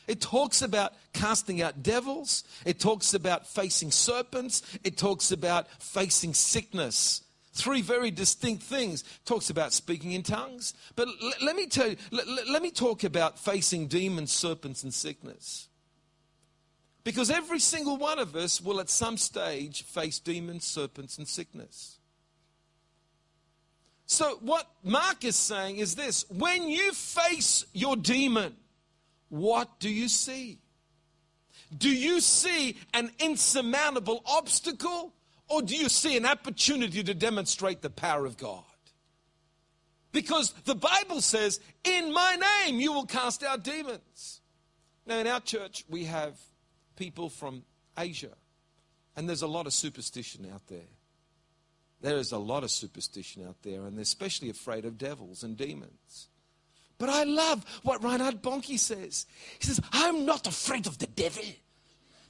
It 0.08 0.20
talks 0.22 0.62
about 0.62 0.94
casting 1.14 1.62
out 1.62 1.84
devils. 1.84 2.44
It 2.66 2.80
talks 2.80 3.14
about 3.14 3.48
facing 3.48 3.92
serpents. 3.92 4.62
It 4.84 4.98
talks 4.98 5.32
about 5.32 5.68
facing 5.82 6.34
sickness. 6.34 7.24
Three 7.54 7.82
very 7.82 8.10
distinct 8.10 8.64
things. 8.64 9.04
Talks 9.26 9.52
about 9.52 9.74
speaking 9.74 10.14
in 10.14 10.24
tongues. 10.24 10.74
But 10.96 11.08
l- 11.08 11.34
let 11.44 11.56
me 11.56 11.68
tell 11.68 11.90
you, 11.90 11.98
l- 12.12 12.52
let 12.52 12.64
me 12.64 12.72
talk 12.72 13.04
about 13.04 13.38
facing 13.38 13.88
demons, 13.88 14.32
serpents, 14.32 14.84
and 14.84 14.94
sickness. 14.94 15.68
Because 17.04 17.30
every 17.30 17.60
single 17.60 17.98
one 17.98 18.18
of 18.18 18.36
us 18.36 18.60
will 18.60 18.80
at 18.80 18.90
some 18.90 19.18
stage 19.18 19.84
face 19.84 20.18
demons, 20.20 20.66
serpents, 20.66 21.18
and 21.18 21.28
sickness. 21.28 21.98
So, 24.06 24.38
what 24.42 24.68
Mark 24.84 25.24
is 25.24 25.36
saying 25.36 25.78
is 25.78 25.96
this 25.96 26.26
when 26.30 26.70
you 26.70 26.92
face 26.94 27.66
your 27.74 27.96
demon, 27.96 28.56
what 29.30 29.80
do 29.80 29.90
you 29.90 30.08
see? 30.08 30.60
Do 31.78 31.90
you 31.90 32.20
see 32.20 32.78
an 32.94 33.12
insurmountable 33.20 34.24
obstacle 34.26 35.14
or 35.54 35.62
do 35.62 35.76
you 35.76 35.88
see 35.88 36.18
an 36.18 36.26
opportunity 36.26 37.04
to 37.04 37.14
demonstrate 37.14 37.82
the 37.82 37.90
power 37.90 38.26
of 38.26 38.38
God? 38.38 38.64
Because 40.12 40.52
the 40.66 40.76
Bible 40.76 41.22
says, 41.22 41.60
In 41.84 42.12
my 42.12 42.38
name 42.66 42.80
you 42.80 42.92
will 42.92 43.06
cast 43.06 43.44
out 43.44 43.64
demons. 43.64 44.42
Now, 45.06 45.20
in 45.20 45.28
our 45.28 45.42
church, 45.42 45.84
we 45.90 46.06
have 46.06 46.40
people 46.96 47.30
from 47.30 47.64
Asia, 47.98 48.32
and 49.16 49.28
there's 49.28 49.42
a 49.42 49.48
lot 49.48 49.68
of 49.68 49.74
superstition 49.74 50.48
out 50.52 50.66
there. 50.68 50.90
There 52.02 52.18
is 52.18 52.32
a 52.32 52.38
lot 52.38 52.64
of 52.64 52.72
superstition 52.72 53.46
out 53.48 53.58
there, 53.62 53.86
and 53.86 53.96
they're 53.96 54.04
especially 54.04 54.50
afraid 54.50 54.86
of 54.86 54.98
devils 54.98 55.44
and 55.44 55.56
demons. 55.56 56.30
But 56.98 57.10
I 57.10 57.24
love 57.24 57.66
what 57.84 58.04
Reinhard 58.04 58.42
Bonnke 58.42 58.80
says. 58.80 59.26
He 59.60 59.68
says, 59.68 59.80
I'm 59.92 60.26
not 60.26 60.48
afraid 60.48 60.88
of 60.88 60.98
the 61.00 61.08
devil. 61.08 61.44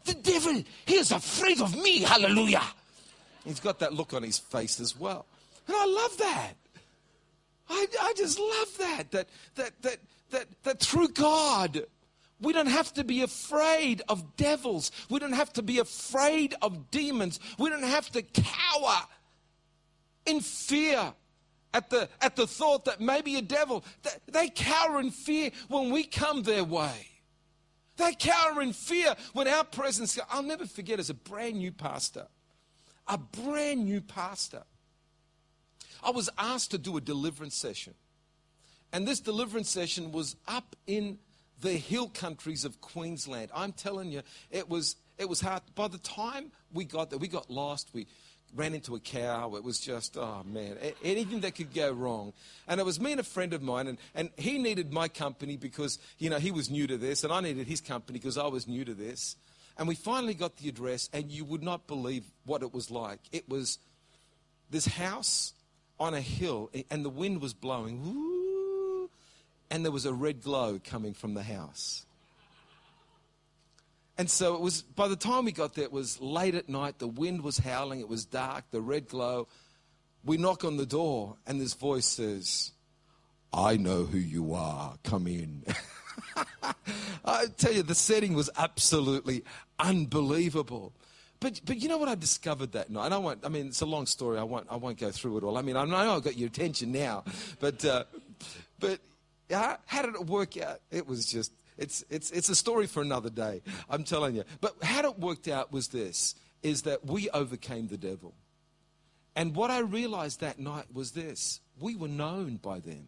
The 0.05 0.13
devil, 0.15 0.63
he 0.85 0.95
is 0.95 1.11
afraid 1.11 1.61
of 1.61 1.75
me. 1.75 1.99
Hallelujah. 1.99 2.63
He's 3.45 3.59
got 3.59 3.79
that 3.79 3.93
look 3.93 4.13
on 4.13 4.23
his 4.23 4.37
face 4.37 4.79
as 4.79 4.97
well. 4.97 5.25
And 5.67 5.75
I 5.75 5.85
love 5.85 6.17
that. 6.17 6.53
I, 7.69 7.85
I 8.01 8.13
just 8.15 8.39
love 8.39 8.77
that, 8.79 9.11
that, 9.11 9.29
that, 9.55 9.81
that, 9.81 9.97
that, 10.31 10.47
that 10.63 10.79
through 10.79 11.09
God, 11.09 11.85
we 12.39 12.53
don't 12.53 12.67
have 12.67 12.93
to 12.93 13.03
be 13.03 13.21
afraid 13.21 14.01
of 14.09 14.35
devils. 14.35 14.91
We 15.09 15.19
don't 15.19 15.33
have 15.33 15.53
to 15.53 15.61
be 15.61 15.79
afraid 15.79 16.55
of 16.61 16.91
demons. 16.91 17.39
We 17.57 17.69
don't 17.69 17.83
have 17.83 18.11
to 18.11 18.21
cower 18.21 19.01
in 20.25 20.41
fear 20.41 21.13
at 21.73 21.89
the, 21.89 22.09
at 22.21 22.35
the 22.35 22.47
thought 22.47 22.85
that 22.85 23.01
maybe 23.01 23.35
a 23.35 23.41
devil. 23.41 23.83
They 24.27 24.49
cower 24.49 24.99
in 24.99 25.11
fear 25.11 25.51
when 25.69 25.89
we 25.89 26.03
come 26.03 26.43
their 26.43 26.63
way. 26.63 27.07
They 27.95 28.13
cower 28.13 28.61
in 28.61 28.73
fear 28.73 29.15
when 29.33 29.47
our 29.47 29.63
presence. 29.63 30.17
I'll 30.29 30.43
never 30.43 30.65
forget 30.65 30.99
as 30.99 31.09
a 31.09 31.13
brand 31.13 31.57
new 31.57 31.71
pastor, 31.71 32.27
a 33.07 33.17
brand 33.17 33.85
new 33.85 34.01
pastor. 34.01 34.63
I 36.03 36.11
was 36.11 36.29
asked 36.37 36.71
to 36.71 36.77
do 36.77 36.97
a 36.97 37.01
deliverance 37.01 37.55
session. 37.55 37.93
And 38.91 39.07
this 39.07 39.19
deliverance 39.19 39.69
session 39.69 40.11
was 40.11 40.35
up 40.47 40.75
in 40.85 41.17
the 41.61 41.73
hill 41.73 42.09
countries 42.09 42.65
of 42.65 42.81
Queensland. 42.81 43.49
I'm 43.55 43.71
telling 43.71 44.11
you, 44.11 44.21
it 44.51 44.69
was 44.69 44.95
it 45.17 45.29
was 45.29 45.41
hard. 45.41 45.61
By 45.75 45.87
the 45.87 45.99
time 45.99 46.51
we 46.73 46.85
got 46.85 47.09
there, 47.09 47.19
we 47.19 47.27
got 47.27 47.49
lost. 47.49 47.89
We 47.93 48.07
ran 48.55 48.73
into 48.73 48.95
a 48.95 48.99
cow. 48.99 49.55
It 49.55 49.63
was 49.63 49.79
just, 49.79 50.17
oh 50.17 50.43
man, 50.45 50.77
anything 51.03 51.41
that 51.41 51.55
could 51.55 51.73
go 51.73 51.91
wrong. 51.91 52.33
And 52.67 52.79
it 52.79 52.85
was 52.85 52.99
me 52.99 53.11
and 53.11 53.19
a 53.21 53.23
friend 53.23 53.53
of 53.53 53.61
mine, 53.61 53.87
and, 53.87 53.97
and 54.13 54.29
he 54.37 54.57
needed 54.57 54.93
my 54.93 55.07
company 55.07 55.57
because, 55.57 55.97
you 56.19 56.29
know, 56.29 56.39
he 56.39 56.51
was 56.51 56.69
new 56.69 56.87
to 56.87 56.97
this, 56.97 57.23
and 57.23 57.33
I 57.33 57.41
needed 57.41 57.67
his 57.67 57.81
company 57.81 58.19
because 58.19 58.37
I 58.37 58.47
was 58.47 58.67
new 58.67 58.85
to 58.85 58.93
this. 58.93 59.35
And 59.77 59.87
we 59.87 59.95
finally 59.95 60.33
got 60.33 60.57
the 60.57 60.69
address, 60.69 61.09
and 61.13 61.31
you 61.31 61.45
would 61.45 61.63
not 61.63 61.87
believe 61.87 62.25
what 62.45 62.61
it 62.61 62.73
was 62.73 62.91
like. 62.91 63.19
It 63.31 63.49
was 63.49 63.79
this 64.69 64.85
house 64.85 65.53
on 65.99 66.13
a 66.13 66.21
hill, 66.21 66.69
and 66.91 67.03
the 67.03 67.09
wind 67.09 67.41
was 67.41 67.53
blowing, 67.53 69.09
and 69.71 69.83
there 69.83 69.91
was 69.91 70.05
a 70.05 70.13
red 70.13 70.41
glow 70.41 70.79
coming 70.83 71.13
from 71.13 71.33
the 71.33 71.43
house. 71.43 72.05
And 74.17 74.29
so 74.29 74.53
it 74.53 74.61
was, 74.61 74.83
by 74.83 75.07
the 75.07 75.15
time 75.15 75.45
we 75.45 75.51
got 75.51 75.73
there, 75.73 75.85
it 75.85 75.91
was 75.91 76.21
late 76.21 76.53
at 76.53 76.69
night, 76.69 76.99
the 76.99 77.07
wind 77.07 77.41
was 77.41 77.57
howling, 77.57 77.99
it 77.99 78.07
was 78.07 78.25
dark, 78.25 78.65
the 78.69 78.81
red 78.81 79.07
glow. 79.07 79.47
We 80.23 80.37
knock 80.37 80.63
on 80.63 80.77
the 80.77 80.85
door, 80.85 81.37
and 81.47 81.59
this 81.59 81.73
voice 81.73 82.05
says, 82.05 82.71
I 83.51 83.77
know 83.77 84.03
who 84.03 84.19
you 84.19 84.53
are, 84.53 84.97
come 85.03 85.25
in. 85.25 85.63
I 87.25 87.45
tell 87.57 87.73
you, 87.73 87.83
the 87.83 87.95
setting 87.95 88.33
was 88.33 88.49
absolutely 88.57 89.43
unbelievable. 89.79 90.93
But, 91.39 91.61
but 91.65 91.81
you 91.81 91.89
know 91.89 91.97
what 91.97 92.09
I 92.09 92.15
discovered 92.15 92.71
that 92.71 92.89
night? 92.89 93.11
I 93.11 93.17
won't, 93.17 93.45
I 93.45 93.49
mean, 93.49 93.67
it's 93.67 93.81
a 93.81 93.85
long 93.85 94.05
story. 94.05 94.39
I 94.39 94.43
won't, 94.43 94.67
I 94.69 94.77
won't 94.77 94.97
go 94.97 95.11
through 95.11 95.37
it 95.37 95.43
all. 95.43 95.57
I 95.57 95.61
mean, 95.61 95.75
I 95.75 95.83
know 95.85 96.15
I've 96.15 96.23
got 96.23 96.37
your 96.37 96.47
attention 96.47 96.91
now. 96.91 97.23
But, 97.59 97.83
uh, 97.83 98.05
but 98.79 98.99
uh, 99.53 99.75
how 99.85 100.01
did 100.03 100.15
it 100.15 100.25
work 100.25 100.57
out? 100.57 100.79
It 100.89 101.05
was 101.07 101.25
just 101.25 101.51
it's, 101.77 102.03
it's, 102.09 102.31
it's 102.31 102.49
a 102.49 102.55
story 102.55 102.87
for 102.87 103.01
another 103.01 103.29
day, 103.29 103.61
I'm 103.89 104.03
telling 104.03 104.35
you. 104.35 104.43
But 104.61 104.75
how 104.83 105.09
it 105.09 105.19
worked 105.19 105.47
out 105.47 105.71
was 105.71 105.87
this, 105.89 106.35
is 106.61 106.83
that 106.83 107.05
we 107.05 107.29
overcame 107.31 107.87
the 107.87 107.97
devil. 107.97 108.33
And 109.35 109.55
what 109.55 109.71
I 109.71 109.79
realized 109.79 110.41
that 110.41 110.59
night 110.59 110.85
was 110.93 111.11
this, 111.11 111.59
we 111.79 111.95
were 111.95 112.07
known 112.07 112.57
by 112.57 112.79
them. 112.79 113.07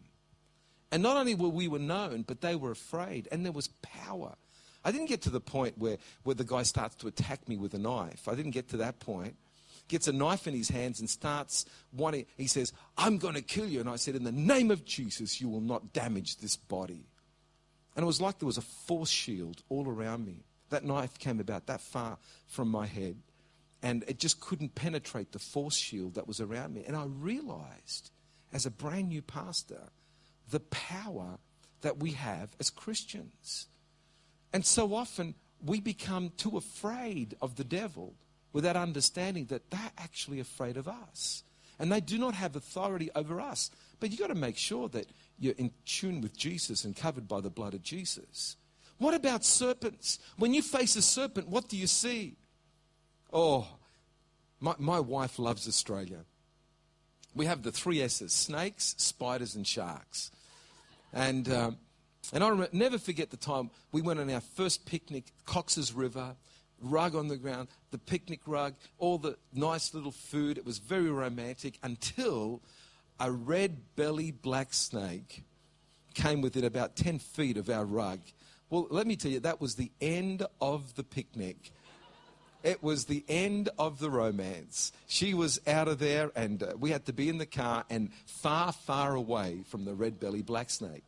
And 0.96 1.02
not 1.02 1.18
only 1.18 1.34
were 1.34 1.50
we 1.50 1.68
were 1.68 1.78
known, 1.78 2.22
but 2.22 2.40
they 2.40 2.56
were 2.56 2.70
afraid, 2.70 3.28
and 3.30 3.44
there 3.44 3.52
was 3.52 3.68
power. 3.82 4.34
I 4.82 4.90
didn't 4.90 5.10
get 5.10 5.20
to 5.24 5.28
the 5.28 5.42
point 5.42 5.76
where, 5.76 5.98
where 6.22 6.34
the 6.34 6.42
guy 6.42 6.62
starts 6.62 6.94
to 6.94 7.06
attack 7.06 7.46
me 7.50 7.58
with 7.58 7.74
a 7.74 7.78
knife. 7.78 8.26
I 8.26 8.34
didn't 8.34 8.52
get 8.52 8.70
to 8.70 8.78
that 8.78 8.98
point. 8.98 9.36
Gets 9.88 10.08
a 10.08 10.12
knife 10.14 10.46
in 10.46 10.54
his 10.54 10.70
hands 10.70 10.98
and 10.98 11.10
starts 11.10 11.66
wanting, 11.92 12.24
he 12.38 12.46
says, 12.46 12.72
I'm 12.96 13.18
going 13.18 13.34
to 13.34 13.42
kill 13.42 13.66
you. 13.66 13.78
And 13.80 13.90
I 13.90 13.96
said, 13.96 14.14
In 14.14 14.24
the 14.24 14.32
name 14.32 14.70
of 14.70 14.86
Jesus, 14.86 15.38
you 15.38 15.50
will 15.50 15.60
not 15.60 15.92
damage 15.92 16.38
this 16.38 16.56
body. 16.56 17.04
And 17.94 18.02
it 18.02 18.06
was 18.06 18.22
like 18.22 18.38
there 18.38 18.46
was 18.46 18.56
a 18.56 18.62
force 18.62 19.10
shield 19.10 19.60
all 19.68 19.86
around 19.86 20.24
me. 20.24 20.44
That 20.70 20.82
knife 20.82 21.18
came 21.18 21.40
about 21.40 21.66
that 21.66 21.82
far 21.82 22.16
from 22.46 22.68
my 22.68 22.86
head, 22.86 23.16
and 23.82 24.02
it 24.08 24.18
just 24.18 24.40
couldn't 24.40 24.74
penetrate 24.74 25.32
the 25.32 25.40
force 25.40 25.76
shield 25.76 26.14
that 26.14 26.26
was 26.26 26.40
around 26.40 26.72
me. 26.72 26.84
And 26.86 26.96
I 26.96 27.04
realized, 27.04 28.12
as 28.50 28.64
a 28.64 28.70
brand 28.70 29.10
new 29.10 29.20
pastor, 29.20 29.90
the 30.50 30.60
power 30.60 31.38
that 31.82 31.98
we 31.98 32.12
have 32.12 32.50
as 32.58 32.70
Christians. 32.70 33.66
And 34.52 34.64
so 34.64 34.94
often 34.94 35.34
we 35.64 35.80
become 35.80 36.32
too 36.36 36.56
afraid 36.56 37.36
of 37.40 37.56
the 37.56 37.64
devil 37.64 38.14
without 38.52 38.76
understanding 38.76 39.46
that 39.46 39.70
they're 39.70 39.92
actually 39.98 40.40
afraid 40.40 40.76
of 40.76 40.88
us. 40.88 41.42
And 41.78 41.92
they 41.92 42.00
do 42.00 42.16
not 42.16 42.34
have 42.34 42.56
authority 42.56 43.10
over 43.14 43.40
us. 43.40 43.70
But 44.00 44.10
you've 44.10 44.20
got 44.20 44.28
to 44.28 44.34
make 44.34 44.56
sure 44.56 44.88
that 44.90 45.06
you're 45.38 45.54
in 45.58 45.70
tune 45.84 46.20
with 46.20 46.36
Jesus 46.36 46.84
and 46.84 46.96
covered 46.96 47.28
by 47.28 47.40
the 47.40 47.50
blood 47.50 47.74
of 47.74 47.82
Jesus. 47.82 48.56
What 48.98 49.14
about 49.14 49.44
serpents? 49.44 50.18
When 50.38 50.54
you 50.54 50.62
face 50.62 50.96
a 50.96 51.02
serpent, 51.02 51.48
what 51.48 51.68
do 51.68 51.76
you 51.76 51.86
see? 51.86 52.36
Oh, 53.32 53.66
my, 54.60 54.74
my 54.78 55.00
wife 55.00 55.38
loves 55.38 55.68
Australia. 55.68 56.20
We 57.34 57.44
have 57.44 57.62
the 57.62 57.72
three 57.72 58.00
S's 58.00 58.32
snakes, 58.32 58.94
spiders, 58.96 59.54
and 59.54 59.66
sharks. 59.66 60.30
And, 61.12 61.50
um, 61.52 61.78
and 62.32 62.42
I 62.42 62.48
remember, 62.48 62.70
never 62.72 62.98
forget 62.98 63.30
the 63.30 63.36
time 63.36 63.70
we 63.92 64.02
went 64.02 64.20
on 64.20 64.30
our 64.30 64.40
first 64.40 64.86
picnic, 64.86 65.32
Cox's 65.44 65.92
River, 65.92 66.36
rug 66.80 67.14
on 67.14 67.28
the 67.28 67.36
ground, 67.36 67.68
the 67.90 67.98
picnic 67.98 68.40
rug, 68.46 68.74
all 68.98 69.18
the 69.18 69.36
nice 69.52 69.94
little 69.94 70.12
food. 70.12 70.58
It 70.58 70.66
was 70.66 70.78
very 70.78 71.10
romantic 71.10 71.78
until 71.82 72.62
a 73.18 73.30
red 73.30 73.96
belly 73.96 74.30
black 74.30 74.74
snake 74.74 75.44
came 76.14 76.40
within 76.40 76.64
about 76.64 76.96
10 76.96 77.18
feet 77.18 77.56
of 77.56 77.68
our 77.68 77.84
rug. 77.84 78.20
Well, 78.70 78.88
let 78.90 79.06
me 79.06 79.16
tell 79.16 79.30
you, 79.30 79.40
that 79.40 79.60
was 79.60 79.76
the 79.76 79.92
end 80.00 80.44
of 80.60 80.94
the 80.96 81.04
picnic. 81.04 81.70
It 82.62 82.82
was 82.82 83.04
the 83.04 83.24
end 83.28 83.68
of 83.78 83.98
the 83.98 84.10
romance. 84.10 84.92
She 85.06 85.34
was 85.34 85.60
out 85.66 85.88
of 85.88 85.98
there, 85.98 86.32
and 86.34 86.62
uh, 86.62 86.72
we 86.78 86.90
had 86.90 87.06
to 87.06 87.12
be 87.12 87.28
in 87.28 87.38
the 87.38 87.46
car 87.46 87.84
and 87.88 88.12
far, 88.26 88.72
far 88.72 89.14
away 89.14 89.62
from 89.66 89.84
the 89.84 89.94
red 89.94 90.18
belly 90.18 90.42
black 90.42 90.70
snake. 90.70 91.04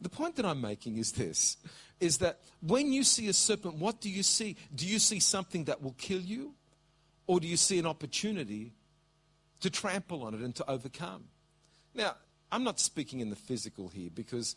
The 0.00 0.08
point 0.08 0.36
that 0.36 0.46
I'm 0.46 0.60
making 0.60 0.96
is 0.96 1.12
this 1.12 1.58
is 2.00 2.18
that 2.18 2.40
when 2.62 2.92
you 2.92 3.04
see 3.04 3.28
a 3.28 3.32
serpent, 3.34 3.74
what 3.74 4.00
do 4.00 4.08
you 4.08 4.22
see? 4.22 4.56
Do 4.74 4.86
you 4.86 4.98
see 4.98 5.20
something 5.20 5.64
that 5.64 5.82
will 5.82 5.94
kill 5.98 6.20
you? 6.20 6.54
Or 7.26 7.38
do 7.38 7.46
you 7.46 7.58
see 7.58 7.78
an 7.78 7.86
opportunity 7.86 8.72
to 9.60 9.70
trample 9.70 10.22
on 10.24 10.34
it 10.34 10.40
and 10.40 10.54
to 10.56 10.70
overcome. 10.70 11.24
Now, 11.94 12.16
I'm 12.50 12.64
not 12.64 12.80
speaking 12.80 13.20
in 13.20 13.30
the 13.30 13.36
physical 13.36 13.88
here 13.88 14.10
because 14.12 14.56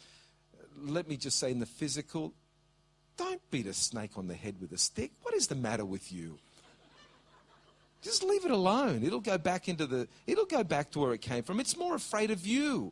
uh, 0.57 0.63
let 0.86 1.07
me 1.07 1.17
just 1.17 1.39
say, 1.39 1.51
in 1.51 1.59
the 1.59 1.65
physical, 1.65 2.33
don't 3.17 3.41
beat 3.52 3.67
a 3.67 3.73
snake 3.73 4.12
on 4.17 4.28
the 4.28 4.34
head 4.34 4.56
with 4.60 4.71
a 4.71 4.78
stick. 4.78 5.12
What 5.21 5.34
is 5.34 5.47
the 5.47 5.56
matter 5.56 5.86
with 5.86 6.12
you? 6.12 6.38
Just 8.02 8.23
leave 8.23 8.43
it 8.43 8.52
alone. 8.52 9.04
It'll 9.04 9.21
go 9.21 9.38
back 9.38 9.69
into 9.69 9.86
the 9.86 10.08
it'll 10.28 10.45
go 10.45 10.63
back 10.63 10.91
to 10.91 10.99
where 10.99 11.13
it 11.13 11.21
came 11.21 11.43
from. 11.43 11.60
It's 11.60 11.78
more 11.78 11.95
afraid 11.95 12.32
of 12.32 12.45
you. 12.45 12.91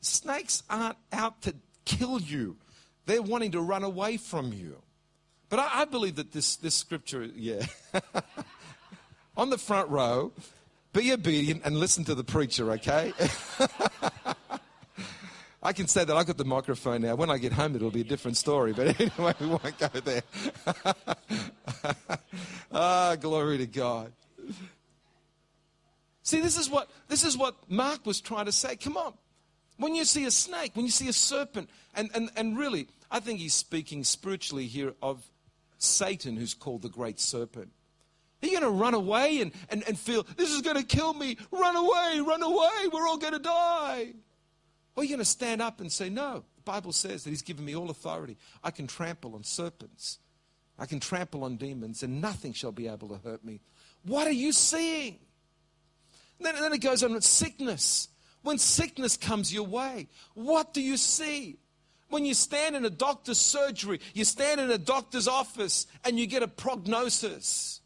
Snakes 0.00 0.62
aren't 0.70 0.96
out 1.12 1.42
to 1.42 1.54
kill 1.84 2.20
you. 2.20 2.56
They're 3.06 3.22
wanting 3.22 3.52
to 3.52 3.60
run 3.60 3.84
away 3.84 4.16
from 4.16 4.52
you. 4.52 4.80
But 5.50 5.58
I, 5.58 5.82
I 5.82 5.84
believe 5.84 6.16
that 6.16 6.32
this 6.32 6.56
this 6.56 6.74
scripture, 6.74 7.24
yeah. 7.24 7.66
on 9.36 9.50
the 9.50 9.58
front 9.58 9.90
row, 9.90 10.32
be 10.94 11.12
obedient 11.12 11.62
and 11.64 11.76
listen 11.76 12.04
to 12.04 12.14
the 12.14 12.24
preacher, 12.24 12.72
okay? 12.72 13.12
I 15.64 15.72
can 15.72 15.88
say 15.88 16.04
that 16.04 16.14
I've 16.14 16.26
got 16.26 16.36
the 16.36 16.44
microphone 16.44 17.00
now. 17.00 17.14
When 17.14 17.30
I 17.30 17.38
get 17.38 17.54
home, 17.54 17.74
it'll 17.74 17.90
be 17.90 18.02
a 18.02 18.04
different 18.04 18.36
story. 18.36 18.74
But 18.74 19.00
anyway, 19.00 19.34
we 19.40 19.46
won't 19.46 19.78
go 19.78 19.88
there. 19.88 20.22
ah, 22.72 23.16
glory 23.18 23.58
to 23.58 23.66
God. 23.66 24.12
See, 26.22 26.40
this 26.40 26.58
is 26.58 26.68
what 26.68 26.90
this 27.08 27.24
is 27.24 27.36
what 27.36 27.56
Mark 27.70 28.04
was 28.04 28.20
trying 28.20 28.44
to 28.44 28.52
say. 28.52 28.76
Come 28.76 28.98
on. 28.98 29.14
When 29.78 29.94
you 29.94 30.04
see 30.04 30.24
a 30.26 30.30
snake, 30.30 30.72
when 30.74 30.84
you 30.84 30.92
see 30.92 31.08
a 31.08 31.12
serpent, 31.12 31.68
and, 31.94 32.08
and, 32.14 32.30
and 32.36 32.56
really, 32.56 32.86
I 33.10 33.18
think 33.20 33.40
he's 33.40 33.54
speaking 33.54 34.04
spiritually 34.04 34.66
here 34.66 34.94
of 35.02 35.24
Satan, 35.78 36.36
who's 36.36 36.54
called 36.54 36.82
the 36.82 36.88
great 36.88 37.18
serpent. 37.18 37.70
Are 38.42 38.46
you 38.46 38.60
going 38.60 38.72
to 38.72 38.78
run 38.78 38.94
away 38.94 39.40
and, 39.40 39.52
and, 39.70 39.82
and 39.88 39.98
feel, 39.98 40.24
this 40.36 40.50
is 40.50 40.60
going 40.60 40.76
to 40.76 40.84
kill 40.84 41.14
me? 41.14 41.38
Run 41.50 41.74
away, 41.74 42.20
run 42.20 42.42
away, 42.42 42.88
we're 42.92 43.08
all 43.08 43.16
going 43.16 43.32
to 43.32 43.38
die. 43.38 44.12
Or 44.96 45.00
are 45.00 45.04
you 45.04 45.10
going 45.10 45.18
to 45.18 45.24
stand 45.24 45.60
up 45.60 45.80
and 45.80 45.90
say, 45.90 46.08
no, 46.08 46.44
the 46.56 46.62
Bible 46.62 46.92
says 46.92 47.24
that 47.24 47.30
He's 47.30 47.42
given 47.42 47.64
me 47.64 47.74
all 47.74 47.90
authority. 47.90 48.36
I 48.62 48.70
can 48.70 48.86
trample 48.86 49.34
on 49.34 49.42
serpents, 49.42 50.18
I 50.78 50.86
can 50.86 51.00
trample 51.00 51.44
on 51.44 51.56
demons, 51.56 52.02
and 52.02 52.20
nothing 52.20 52.52
shall 52.52 52.72
be 52.72 52.88
able 52.88 53.08
to 53.08 53.18
hurt 53.24 53.44
me. 53.44 53.60
What 54.04 54.26
are 54.26 54.32
you 54.32 54.52
seeing? 54.52 55.18
Then, 56.40 56.54
then 56.56 56.72
it 56.72 56.78
goes 56.78 57.02
on 57.02 57.14
with 57.14 57.24
sickness. 57.24 58.08
When 58.42 58.58
sickness 58.58 59.16
comes 59.16 59.54
your 59.54 59.66
way, 59.66 60.08
what 60.34 60.74
do 60.74 60.82
you 60.82 60.96
see? 60.96 61.58
When 62.10 62.26
you 62.26 62.34
stand 62.34 62.76
in 62.76 62.84
a 62.84 62.90
doctor's 62.90 63.38
surgery, 63.38 64.00
you 64.12 64.24
stand 64.24 64.60
in 64.60 64.70
a 64.70 64.78
doctor's 64.78 65.26
office 65.26 65.86
and 66.04 66.18
you 66.18 66.26
get 66.26 66.42
a 66.42 66.48
prognosis. 66.48 67.80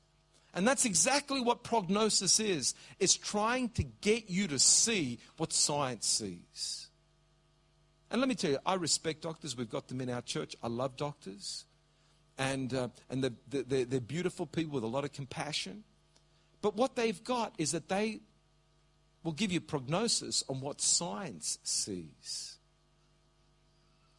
And 0.54 0.66
that's 0.66 0.84
exactly 0.84 1.40
what 1.40 1.62
prognosis 1.62 2.40
is. 2.40 2.74
It's 2.98 3.14
trying 3.14 3.68
to 3.70 3.84
get 3.84 4.28
you 4.28 4.48
to 4.48 4.58
see 4.58 5.20
what 5.36 5.52
science 5.52 6.06
sees. 6.06 6.87
And 8.10 8.20
let 8.20 8.28
me 8.28 8.34
tell 8.34 8.50
you, 8.50 8.58
I 8.64 8.74
respect 8.74 9.22
doctors. 9.22 9.56
We've 9.56 9.68
got 9.68 9.88
them 9.88 10.00
in 10.00 10.10
our 10.10 10.22
church. 10.22 10.56
I 10.62 10.68
love 10.68 10.96
doctors. 10.96 11.66
And, 12.38 12.72
uh, 12.72 12.88
and 13.10 13.22
they're, 13.22 13.64
they're, 13.64 13.84
they're 13.84 14.00
beautiful 14.00 14.46
people 14.46 14.74
with 14.74 14.84
a 14.84 14.88
lot 14.88 15.04
of 15.04 15.12
compassion. 15.12 15.84
But 16.62 16.76
what 16.76 16.96
they've 16.96 17.22
got 17.22 17.54
is 17.58 17.72
that 17.72 17.88
they 17.88 18.20
will 19.22 19.32
give 19.32 19.52
you 19.52 19.60
prognosis 19.60 20.44
on 20.48 20.60
what 20.60 20.80
science 20.80 21.58
sees. 21.62 22.56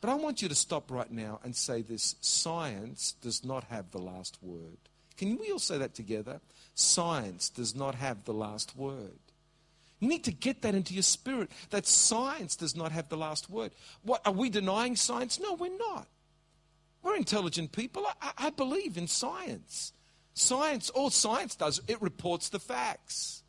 But 0.01 0.09
I 0.09 0.15
want 0.15 0.41
you 0.41 0.49
to 0.49 0.55
stop 0.55 0.91
right 0.91 1.11
now 1.11 1.39
and 1.43 1.55
say 1.55 1.81
this 1.81 2.15
science 2.21 3.13
does 3.21 3.43
not 3.43 3.65
have 3.65 3.91
the 3.91 3.99
last 3.99 4.37
word. 4.41 4.77
Can 5.17 5.37
we 5.37 5.51
all 5.51 5.59
say 5.59 5.77
that 5.77 5.93
together? 5.93 6.39
Science 6.75 7.49
does 7.49 7.75
not 7.75 7.95
have 7.95 8.23
the 8.23 8.33
last 8.33 8.77
word. 8.77 9.19
You 9.99 10.07
need 10.07 10.23
to 10.25 10.31
get 10.31 10.61
that 10.61 10.75
into 10.75 10.93
your 10.93 11.03
spirit 11.03 11.51
that 11.71 11.85
science 11.85 12.55
does 12.55 12.75
not 12.75 12.91
have 12.91 13.09
the 13.09 13.17
last 13.17 13.49
word. 13.49 13.71
What 14.03 14.21
are 14.25 14.33
we 14.33 14.49
denying 14.49 14.95
science? 14.95 15.39
No, 15.39 15.53
we're 15.53 15.77
not. 15.77 16.07
We're 17.03 17.15
intelligent 17.15 17.71
people. 17.71 18.05
I, 18.21 18.31
I 18.37 18.49
believe 18.49 18.97
in 18.97 19.07
science. 19.07 19.93
Science, 20.33 20.89
all 20.89 21.09
science 21.09 21.55
does, 21.55 21.81
it 21.87 22.01
reports 22.01 22.49
the 22.49 22.59
facts. 22.59 23.43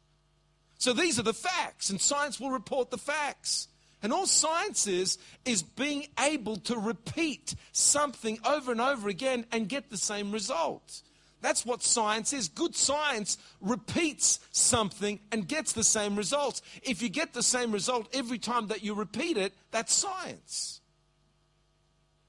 So 0.78 0.92
these 0.92 1.18
are 1.18 1.24
the 1.24 1.34
facts, 1.34 1.90
and 1.90 2.00
science 2.00 2.40
will 2.40 2.50
report 2.50 2.90
the 2.90 2.98
facts. 2.98 3.68
And 4.02 4.12
all 4.12 4.26
science 4.26 4.86
is, 4.86 5.18
is 5.44 5.62
being 5.62 6.06
able 6.18 6.56
to 6.56 6.78
repeat 6.78 7.54
something 7.72 8.38
over 8.46 8.72
and 8.72 8.80
over 8.80 9.08
again 9.08 9.44
and 9.52 9.68
get 9.68 9.90
the 9.90 9.98
same 9.98 10.32
result. 10.32 11.02
That's 11.40 11.64
what 11.64 11.82
science 11.82 12.32
is. 12.32 12.48
Good 12.48 12.74
science 12.74 13.38
repeats 13.60 14.40
something 14.52 15.20
and 15.32 15.48
gets 15.48 15.72
the 15.72 15.84
same 15.84 16.16
results. 16.16 16.62
If 16.82 17.02
you 17.02 17.08
get 17.08 17.32
the 17.32 17.42
same 17.42 17.72
result 17.72 18.08
every 18.14 18.38
time 18.38 18.68
that 18.68 18.84
you 18.84 18.94
repeat 18.94 19.36
it, 19.36 19.54
that's 19.70 19.94
science. 19.94 20.80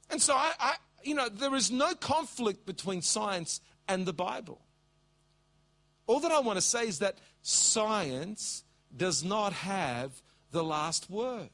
And 0.10 0.22
so 0.22 0.34
I, 0.34 0.52
I 0.60 0.76
you 1.04 1.16
know, 1.16 1.30
there 1.30 1.56
is 1.56 1.72
no 1.72 1.94
conflict 1.96 2.66
between 2.66 3.02
science 3.02 3.60
and 3.88 4.06
the 4.06 4.14
Bible. 4.14 4.62
All 6.08 6.20
that 6.22 6.32
I 6.32 6.40
want 6.40 6.58
to 6.58 6.62
say 6.62 6.88
is 6.88 7.00
that 7.00 7.18
science 7.42 8.64
does 8.96 9.24
not 9.24 9.54
have 9.54 10.22
the 10.52 10.64
last 10.64 11.10
word 11.10 11.50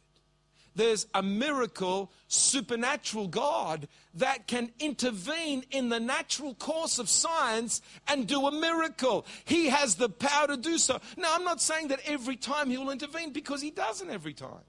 there's 0.77 1.07
a 1.13 1.21
miracle, 1.21 2.11
supernatural 2.27 3.27
God 3.27 3.87
that 4.13 4.47
can 4.47 4.71
intervene 4.79 5.63
in 5.71 5.89
the 5.89 5.99
natural 5.99 6.53
course 6.53 6.99
of 6.99 7.09
science 7.09 7.81
and 8.07 8.27
do 8.27 8.47
a 8.47 8.51
miracle. 8.51 9.25
He 9.43 9.67
has 9.67 9.95
the 9.95 10.09
power 10.09 10.47
to 10.47 10.57
do 10.57 10.77
so. 10.77 10.99
Now, 11.17 11.35
I'm 11.35 11.43
not 11.43 11.61
saying 11.61 11.89
that 11.89 11.99
every 12.05 12.35
time 12.35 12.69
He 12.69 12.77
will 12.77 12.91
intervene 12.91 13.33
because 13.33 13.61
He 13.61 13.71
doesn't 13.71 14.09
every 14.09 14.33
time. 14.33 14.63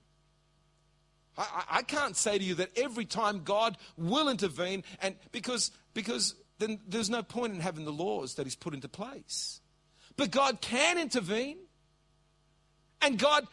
I, 1.36 1.64
I 1.70 1.82
can't 1.82 2.16
say 2.16 2.38
to 2.38 2.44
you 2.44 2.54
that 2.56 2.76
every 2.76 3.04
time 3.04 3.42
God 3.44 3.76
will 3.96 4.28
intervene, 4.28 4.84
and 5.00 5.14
because, 5.30 5.70
because 5.94 6.34
then 6.58 6.80
there's 6.88 7.10
no 7.10 7.22
point 7.22 7.54
in 7.54 7.60
having 7.60 7.84
the 7.84 7.92
laws 7.92 8.34
that 8.34 8.46
He's 8.46 8.56
put 8.56 8.74
into 8.74 8.88
place. 8.88 9.60
But 10.16 10.30
God 10.30 10.60
can 10.60 10.98
intervene, 10.98 11.58
and 13.02 13.18
God 13.18 13.46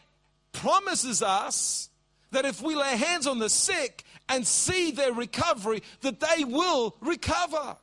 promises 0.53 1.21
us 1.21 1.89
that 2.35 2.45
if 2.45 2.61
we 2.61 2.75
lay 2.75 2.97
hands 2.97 3.27
on 3.27 3.39
the 3.39 3.49
sick 3.49 4.03
and 4.27 4.45
see 4.45 4.91
their 4.91 5.13
recovery, 5.13 5.81
that 6.01 6.19
they 6.19 6.43
will 6.43 6.95
recover. 6.99 7.77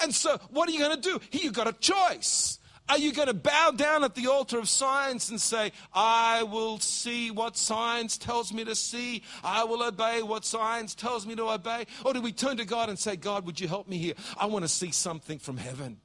And 0.00 0.14
so, 0.14 0.38
what 0.50 0.68
are 0.68 0.72
you 0.72 0.78
going 0.78 1.00
to 1.00 1.02
do? 1.02 1.20
You've 1.32 1.52
got 1.52 1.66
a 1.66 1.72
choice. 1.72 2.58
Are 2.88 2.98
you 2.98 3.12
going 3.12 3.26
to 3.26 3.34
bow 3.34 3.72
down 3.72 4.04
at 4.04 4.14
the 4.14 4.28
altar 4.28 4.60
of 4.60 4.68
science 4.68 5.30
and 5.30 5.40
say, 5.40 5.72
I 5.92 6.44
will 6.44 6.78
see 6.78 7.32
what 7.32 7.56
science 7.56 8.16
tells 8.16 8.52
me 8.52 8.64
to 8.64 8.76
see. 8.76 9.24
I 9.42 9.64
will 9.64 9.82
obey 9.82 10.22
what 10.22 10.44
science 10.44 10.94
tells 10.94 11.26
me 11.26 11.34
to 11.34 11.50
obey? 11.50 11.86
Or 12.04 12.12
do 12.12 12.20
we 12.20 12.30
turn 12.30 12.58
to 12.58 12.64
God 12.64 12.88
and 12.88 12.96
say, 12.96 13.16
God, 13.16 13.44
would 13.44 13.58
you 13.58 13.66
help 13.66 13.88
me 13.88 13.98
here? 13.98 14.14
I 14.38 14.46
want 14.46 14.64
to 14.64 14.68
see 14.68 14.92
something 14.92 15.40
from 15.40 15.56
heaven. 15.56 15.96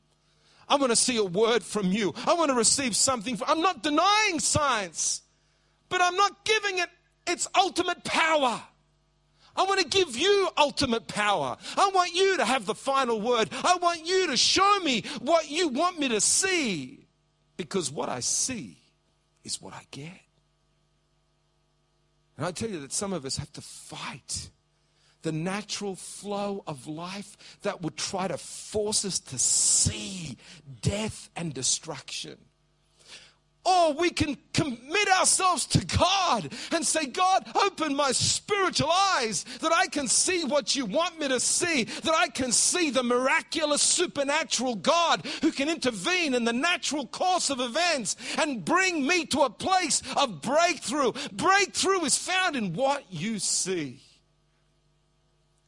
I 0.68 0.78
want 0.78 0.92
to 0.92 0.96
see 0.96 1.18
a 1.18 1.24
word 1.24 1.62
from 1.62 1.92
you. 1.92 2.16
I 2.26 2.34
want 2.34 2.50
to 2.50 2.56
receive 2.56 2.96
something. 2.96 3.38
From, 3.38 3.48
I'm 3.48 3.62
not 3.62 3.84
denying 3.84 4.40
science, 4.40 5.22
but 5.90 6.02
I'm 6.02 6.16
not 6.16 6.44
giving 6.46 6.80
it 6.80 6.90
it's 7.28 7.48
ultimate 7.56 8.04
power. 8.04 8.62
I 9.56 9.64
want 9.64 9.82
to 9.82 9.88
give 9.88 10.16
you 10.16 10.50
ultimate 10.58 11.08
power. 11.08 11.58
I 11.78 11.92
want 11.94 12.14
you 12.14 12.38
to 12.38 12.46
have 12.46 12.66
the 12.66 12.76
final 12.76 13.20
word. 13.20 13.50
I 13.64 13.78
want 13.82 14.06
you 14.08 14.28
to 14.28 14.38
show 14.38 14.80
me 14.80 15.04
what 15.20 15.50
you 15.50 15.68
want 15.68 16.00
me 16.00 16.10
to 16.10 16.22
see. 16.22 17.08
Because 17.58 17.92
what 17.92 18.10
I 18.10 18.22
see 18.22 18.78
is 19.44 19.62
what 19.62 19.74
I 19.74 19.86
get. 19.92 20.20
And 22.38 22.46
I 22.46 22.52
tell 22.52 22.70
you 22.70 22.80
that 22.80 22.94
some 22.94 23.14
of 23.14 23.26
us 23.26 23.38
have 23.38 23.52
to 23.54 23.62
fight 23.62 24.50
the 25.22 25.32
natural 25.32 25.96
flow 25.96 26.64
of 26.66 26.88
life 26.88 27.38
that 27.62 27.82
would 27.82 27.98
try 27.98 28.28
to 28.28 28.38
force 28.38 29.06
us 29.06 29.20
to 29.20 29.38
see 29.38 30.38
death 30.82 31.30
and 31.36 31.54
destruction. 31.54 32.38
Or 33.64 33.94
we 33.94 34.10
can 34.10 34.38
commit 34.54 35.08
ourselves 35.20 35.68
to 35.68 35.86
God 35.86 36.52
and 36.72 36.86
say, 36.86 37.06
God, 37.06 37.48
open 37.56 37.96
my 37.96 38.12
spiritual 38.12 38.92
eyes 38.92 39.44
that 39.62 39.72
I 39.72 39.86
can 39.88 40.08
see 40.08 40.46
what 40.46 40.76
you 40.76 40.86
want 40.86 41.20
me 41.20 41.28
to 41.28 41.40
see, 41.40 41.84
that 41.84 42.14
I 42.14 42.30
can 42.30 42.52
see 42.52 42.90
the 42.90 43.04
miraculous 43.04 43.84
supernatural 43.84 44.76
God 44.76 45.26
who 45.44 45.52
can 45.52 45.70
intervene 45.70 46.34
in 46.34 46.44
the 46.44 46.54
natural 46.54 47.06
course 47.06 47.52
of 47.52 47.60
events 47.60 48.16
and 48.40 48.66
bring 48.66 49.06
me 49.06 49.26
to 49.28 49.42
a 49.42 49.50
place 49.50 50.02
of 50.18 50.42
breakthrough. 50.42 51.12
Breakthrough 51.32 52.04
is 52.04 52.18
found 52.18 52.56
in 52.56 52.74
what 52.74 53.04
you 53.12 53.38
see. 53.38 54.02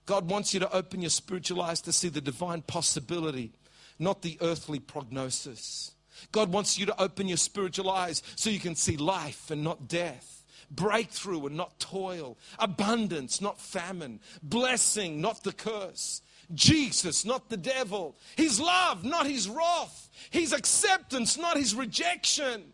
God 0.08 0.29
wants 0.29 0.53
you 0.53 0.60
to 0.62 0.75
open 0.75 1.01
your 1.01 1.12
spiritual 1.12 1.62
eyes 1.62 1.82
to 1.82 1.93
see 1.93 2.10
the 2.10 2.21
divine 2.21 2.63
possibility, 2.63 3.53
not 3.99 4.23
the 4.23 4.38
earthly 4.41 4.79
prognosis. 4.79 5.91
God 6.32 6.52
wants 6.52 6.78
you 6.78 6.86
to 6.86 7.02
open 7.02 7.28
your 7.28 7.38
spiritual 7.38 7.89
eyes 7.89 8.21
so 8.36 8.49
you 8.49 8.60
can 8.60 8.76
see 8.76 8.97
life 8.97 9.52
and 9.52 9.63
not 9.63 9.88
death, 9.88 10.43
breakthrough 10.69 11.45
and 11.45 11.58
not 11.58 11.80
toil, 11.80 12.38
abundance, 12.60 13.41
not 13.41 13.60
famine, 13.60 14.19
blessing, 14.41 15.21
not 15.21 15.43
the 15.43 15.54
curse. 15.54 16.21
Jesus, 16.54 17.26
not 17.26 17.49
the 17.49 17.58
devil. 17.58 18.17
His 18.36 18.60
love, 18.60 19.04
not 19.04 19.26
his 19.26 19.47
wrath. 19.47 20.10
His 20.30 20.54
acceptance, 20.54 21.38
not 21.38 21.58
his 21.58 21.73
rejection 21.73 22.73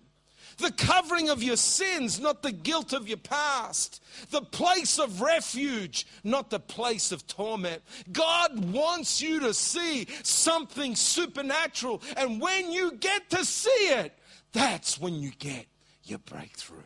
the 0.60 0.72
covering 0.72 1.30
of 1.30 1.42
your 1.42 1.56
sins, 1.56 2.20
not 2.20 2.44
the 2.44 2.52
guilt 2.52 2.94
of 2.94 3.08
your 3.08 3.18
past, 3.18 4.04
the 4.30 4.42
place 4.42 5.00
of 5.00 5.22
refuge, 5.22 6.06
not 6.24 6.50
the 6.50 6.60
place 6.60 7.12
of 7.12 7.26
torment. 7.28 7.82
God 8.12 8.72
wants 8.72 9.22
you 9.22 9.40
to 9.42 9.54
see 9.54 10.08
something 10.24 10.96
supernatural, 10.96 12.02
and 12.16 12.40
when 12.40 12.72
you 12.72 12.94
get 12.94 13.30
to 13.32 13.44
see 13.44 13.70
it, 13.70 14.14
that's 14.52 15.00
when 15.00 15.16
you 15.16 15.32
get 15.40 15.66
your 16.04 16.20
breakthrough. 16.20 16.78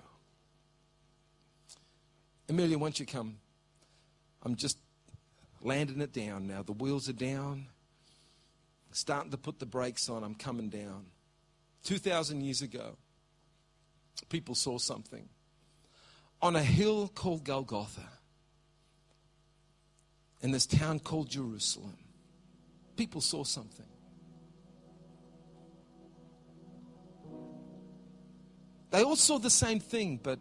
Amelia, 2.49 2.78
won't 2.78 2.99
you 2.99 3.05
come? 3.05 3.38
I'm 4.43 4.55
just 4.55 4.78
landing 5.61 6.01
it 6.01 6.11
down 6.11 6.47
now. 6.47 6.61
The 6.61 6.74
wheels 6.74 7.07
are 7.09 7.13
down. 7.13 7.67
Starting 8.91 9.32
to 9.32 9.38
put 9.38 9.57
the 9.57 9.65
brakes 9.65 10.09
on. 10.09 10.24
I'm 10.24 10.36
coming 10.36 10.69
down. 10.69 11.05
2,000 11.86 12.41
years 12.41 12.61
ago, 12.61 12.95
people 14.30 14.55
saw 14.55 14.78
something. 14.78 15.28
On 16.41 16.55
a 16.55 16.64
hill 16.64 17.07
called 17.07 17.43
Golgotha, 17.43 18.07
in 20.41 20.51
this 20.51 20.66
town 20.66 20.99
called 20.99 21.30
Jerusalem, 21.30 21.97
people 22.97 23.22
saw 23.22 23.43
something. 23.43 23.86
They 28.91 29.03
all 29.03 29.16
saw 29.16 29.39
the 29.39 29.49
same 29.49 29.80
thing, 29.80 30.20
but 30.22 30.39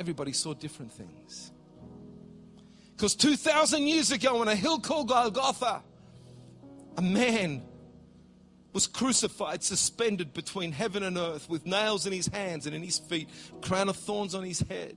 Everybody 0.00 0.32
saw 0.32 0.54
different 0.54 0.90
things. 0.90 1.52
Because 2.96 3.14
2,000 3.14 3.86
years 3.86 4.12
ago 4.12 4.40
on 4.40 4.48
a 4.48 4.56
hill 4.56 4.80
called 4.80 5.08
Golgotha, 5.08 5.82
a 6.96 7.02
man 7.02 7.62
was 8.72 8.86
crucified, 8.86 9.62
suspended 9.62 10.32
between 10.32 10.72
heaven 10.72 11.02
and 11.02 11.18
earth, 11.18 11.48
with 11.48 11.66
nails 11.66 12.06
in 12.06 12.12
his 12.12 12.28
hands 12.28 12.66
and 12.66 12.74
in 12.74 12.82
his 12.82 12.98
feet, 12.98 13.28
crown 13.62 13.88
of 13.88 13.96
thorns 13.96 14.34
on 14.34 14.44
his 14.44 14.60
head, 14.60 14.96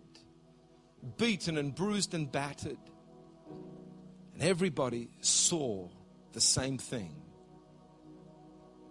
beaten 1.17 1.57
and 1.57 1.73
bruised 1.73 2.13
and 2.13 2.31
battered. 2.31 2.77
And 4.33 4.43
everybody 4.43 5.09
saw 5.21 5.89
the 6.33 6.41
same 6.41 6.77
thing, 6.77 7.15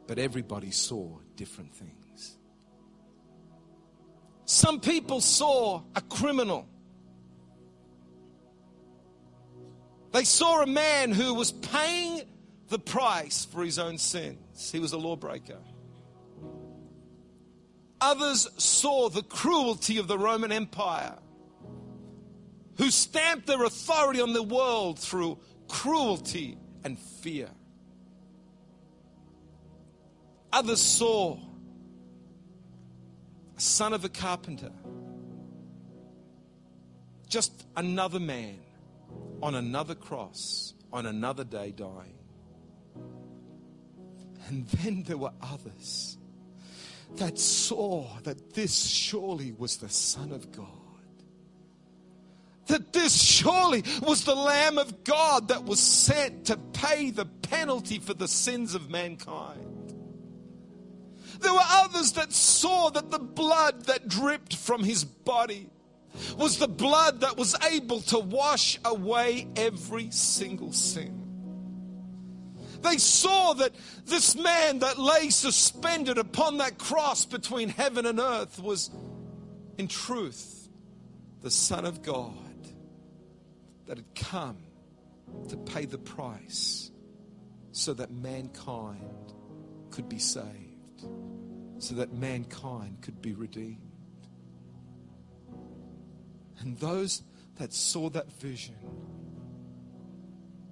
but 0.07 0.19
everybody 0.19 0.71
saw 0.71 1.19
different 1.37 1.75
things. 1.75 2.39
Some 4.45 4.81
people 4.81 5.21
saw 5.21 5.83
a 5.95 6.01
criminal. 6.01 6.69
They 10.13 10.25
saw 10.25 10.63
a 10.63 10.67
man 10.67 11.11
who 11.11 11.35
was 11.35 11.53
paying 11.53 12.23
the 12.69 12.79
price 12.79 13.45
for 13.45 13.65
his 13.65 13.79
own 13.79 13.99
sins. 13.99 14.39
He 14.55 14.79
was 14.79 14.93
a 14.93 14.99
lawbreaker. 14.99 15.59
Others 18.01 18.49
saw 18.57 19.09
the 19.09 19.23
cruelty 19.23 19.99
of 19.99 20.09
the 20.09 20.19
Roman 20.19 20.51
Empire, 20.51 21.17
who 22.77 22.91
stamped 22.91 23.47
their 23.47 23.65
authority 23.65 24.21
on 24.21 24.33
the 24.33 24.43
world 24.43 24.99
through 24.99 25.39
cruelty 25.69 26.59
and 26.85 26.99
fear. 26.99 27.49
Others 30.53 30.81
saw 30.81 31.39
a 33.57 33.61
son 33.61 33.93
of 33.93 34.05
a 34.05 34.09
carpenter, 34.09 34.73
just 37.29 37.67
another 37.77 38.21
man 38.21 38.59
on 39.43 39.55
another 39.55 39.95
cross 39.95 40.75
on 40.93 41.07
another 41.07 41.45
day 41.45 41.73
dying. 41.73 42.19
And 44.49 44.67
then 44.69 45.05
there 45.05 45.17
were 45.17 45.33
others 45.41 46.19
that 47.17 47.39
saw 47.39 48.07
that 48.23 48.55
this 48.55 48.85
surely 48.87 49.53
was 49.53 49.77
the 49.77 49.89
Son 49.89 50.33
of 50.33 50.51
God. 50.53 50.67
That 52.67 52.93
this 52.93 53.21
surely 53.21 53.83
was 54.03 54.25
the 54.25 54.35
Lamb 54.35 54.79
of 54.79 55.05
God 55.05 55.49
that 55.49 55.65
was 55.65 55.81
sent 55.81 56.47
to 56.47 56.57
pay 56.57 57.11
the 57.11 57.27
penalty 57.27 57.99
for 57.99 58.15
the 58.15 58.29
sins 58.29 58.75
of 58.75 58.91
mankind. 58.91 59.95
There 61.41 61.53
were 61.53 61.61
others 61.63 62.13
that 62.13 62.33
saw 62.33 62.91
that 62.91 63.11
the 63.11 63.19
blood 63.19 63.87
that 63.87 64.09
dripped 64.09 64.55
from 64.55 64.85
his 64.85 65.05
body 65.05 65.69
was 66.37 66.59
the 66.59 66.69
blood 66.69 67.21
that 67.21 67.37
was 67.37 67.57
able 67.71 68.01
to 68.03 68.19
wash 68.19 68.79
away 68.85 69.49
every 69.57 70.11
single 70.11 70.73
sin. 70.73 71.22
They 72.83 72.99
saw 72.99 73.53
that 73.55 73.73
this 74.07 74.37
man 74.37 74.81
that 74.81 74.99
lay 74.99 75.31
suspended 75.31 76.19
upon 76.19 76.59
that 76.59 76.79
cross 76.79 77.25
between 77.25 77.69
heaven 77.69 78.07
and 78.07 78.19
earth 78.19 78.61
was, 78.61 78.91
in 79.79 79.89
truth, 79.89 80.69
the 81.41 81.51
Son 81.51 81.85
of 81.85 82.03
God 82.03 82.33
that 83.87 83.99
had 83.99 84.15
come 84.15 84.59
to 85.49 85.57
pay 85.57 85.85
the 85.87 85.99
price 85.99 86.91
so 87.73 87.95
that 87.95 88.11
mankind 88.11 89.33
could 89.91 90.09
be 90.09 90.19
saved, 90.19 91.07
so 91.79 91.95
that 91.95 92.13
mankind 92.13 92.99
could 93.01 93.23
be 93.23 93.35
redeemed. 93.35 93.79
And 96.61 96.79
those 96.79 97.23
that 97.57 97.73
saw 97.73 98.09
that 98.11 98.33
vision 98.33 98.77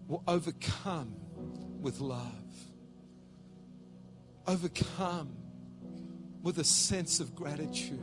were 0.07 0.21
overcome 0.27 1.20
with 1.81 2.01
love, 2.01 2.27
overcome 4.47 5.37
with 6.43 6.59
a 6.59 6.65
sense 6.65 7.21
of 7.21 7.35
gratitude. 7.35 7.99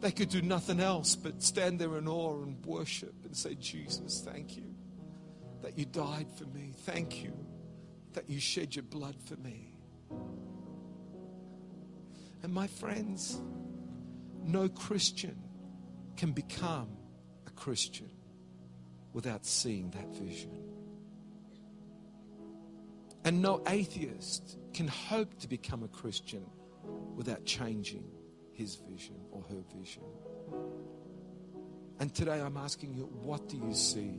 They 0.00 0.10
could 0.10 0.30
do 0.30 0.42
nothing 0.42 0.80
else 0.80 1.14
but 1.14 1.42
stand 1.42 1.78
there 1.78 1.96
in 1.96 2.08
awe 2.08 2.42
and 2.42 2.64
worship 2.66 3.14
and 3.24 3.36
say, 3.36 3.54
Jesus, 3.54 4.20
thank 4.26 4.56
you 4.56 4.74
that 5.62 5.78
you 5.78 5.84
died 5.84 6.26
for 6.36 6.44
me. 6.46 6.72
Thank 6.84 7.22
you 7.22 7.32
that 8.14 8.28
you 8.28 8.40
shed 8.40 8.74
your 8.74 8.82
blood 8.82 9.16
for 9.24 9.36
me. 9.36 9.74
And 12.42 12.52
my 12.52 12.66
friends, 12.66 13.40
no 14.42 14.68
Christian 14.68 15.40
can 16.16 16.32
become 16.32 16.88
a 17.46 17.50
Christian 17.50 18.10
without 19.12 19.46
seeing 19.46 19.90
that 19.90 20.08
vision. 20.16 20.71
And 23.24 23.40
no 23.40 23.62
atheist 23.68 24.58
can 24.74 24.88
hope 24.88 25.38
to 25.40 25.48
become 25.48 25.82
a 25.82 25.88
Christian 25.88 26.44
without 27.14 27.44
changing 27.44 28.04
his 28.52 28.76
vision 28.76 29.16
or 29.30 29.42
her 29.42 29.62
vision. 29.78 30.02
And 32.00 32.12
today 32.12 32.40
I'm 32.40 32.56
asking 32.56 32.94
you, 32.94 33.04
what 33.04 33.48
do 33.48 33.56
you 33.56 33.74
see? 33.74 34.18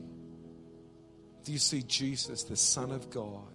Do 1.44 1.52
you 1.52 1.60
see 1.60 1.84
Jesus, 1.84 2.44
the 2.44 2.56
Son 2.56 2.92
of 2.92 3.10
God, 3.10 3.54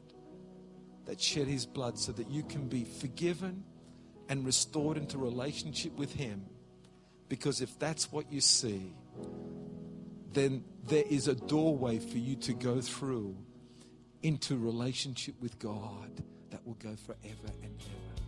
that 1.06 1.20
shed 1.20 1.46
his 1.46 1.64
blood 1.64 1.98
so 1.98 2.12
that 2.12 2.28
you 2.28 2.42
can 2.42 2.68
be 2.68 2.84
forgiven 2.84 3.64
and 4.28 4.44
restored 4.44 4.98
into 4.98 5.16
relationship 5.16 5.96
with 5.96 6.12
him? 6.12 6.44
Because 7.30 7.62
if 7.62 7.78
that's 7.78 8.12
what 8.12 8.30
you 8.30 8.42
see, 8.42 8.92
then 10.32 10.64
there 10.84 11.04
is 11.08 11.28
a 11.28 11.34
doorway 11.34 11.98
for 11.98 12.18
you 12.18 12.36
to 12.36 12.52
go 12.52 12.82
through 12.82 13.36
into 14.22 14.56
relationship 14.56 15.34
with 15.40 15.58
God 15.58 16.22
that 16.50 16.66
will 16.66 16.74
go 16.74 16.96
forever 16.96 17.52
and 17.62 17.74
ever. 17.80 18.18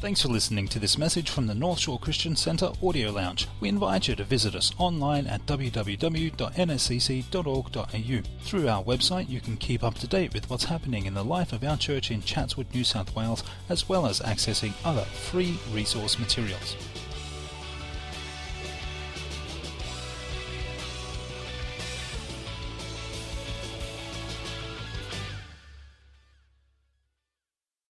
Thanks 0.00 0.22
for 0.22 0.28
listening 0.28 0.66
to 0.68 0.78
this 0.78 0.96
message 0.96 1.28
from 1.28 1.46
the 1.46 1.54
North 1.54 1.80
Shore 1.80 1.98
Christian 1.98 2.34
Centre 2.34 2.72
Audio 2.82 3.10
Lounge. 3.10 3.46
We 3.60 3.68
invite 3.68 4.08
you 4.08 4.16
to 4.16 4.24
visit 4.24 4.54
us 4.54 4.72
online 4.78 5.26
at 5.26 5.44
www.nscc.org.au. 5.44 8.42
Through 8.42 8.68
our 8.68 8.82
website, 8.82 9.28
you 9.28 9.42
can 9.42 9.58
keep 9.58 9.84
up 9.84 9.96
to 9.96 10.06
date 10.06 10.32
with 10.32 10.48
what's 10.48 10.64
happening 10.64 11.04
in 11.04 11.12
the 11.12 11.22
life 11.22 11.52
of 11.52 11.62
our 11.64 11.76
church 11.76 12.10
in 12.10 12.22
Chatswood, 12.22 12.72
New 12.72 12.82
South 12.82 13.14
Wales, 13.14 13.44
as 13.68 13.90
well 13.90 14.06
as 14.06 14.20
accessing 14.20 14.72
other 14.86 15.04
free 15.04 15.58
resource 15.70 16.18
materials. 16.18 16.76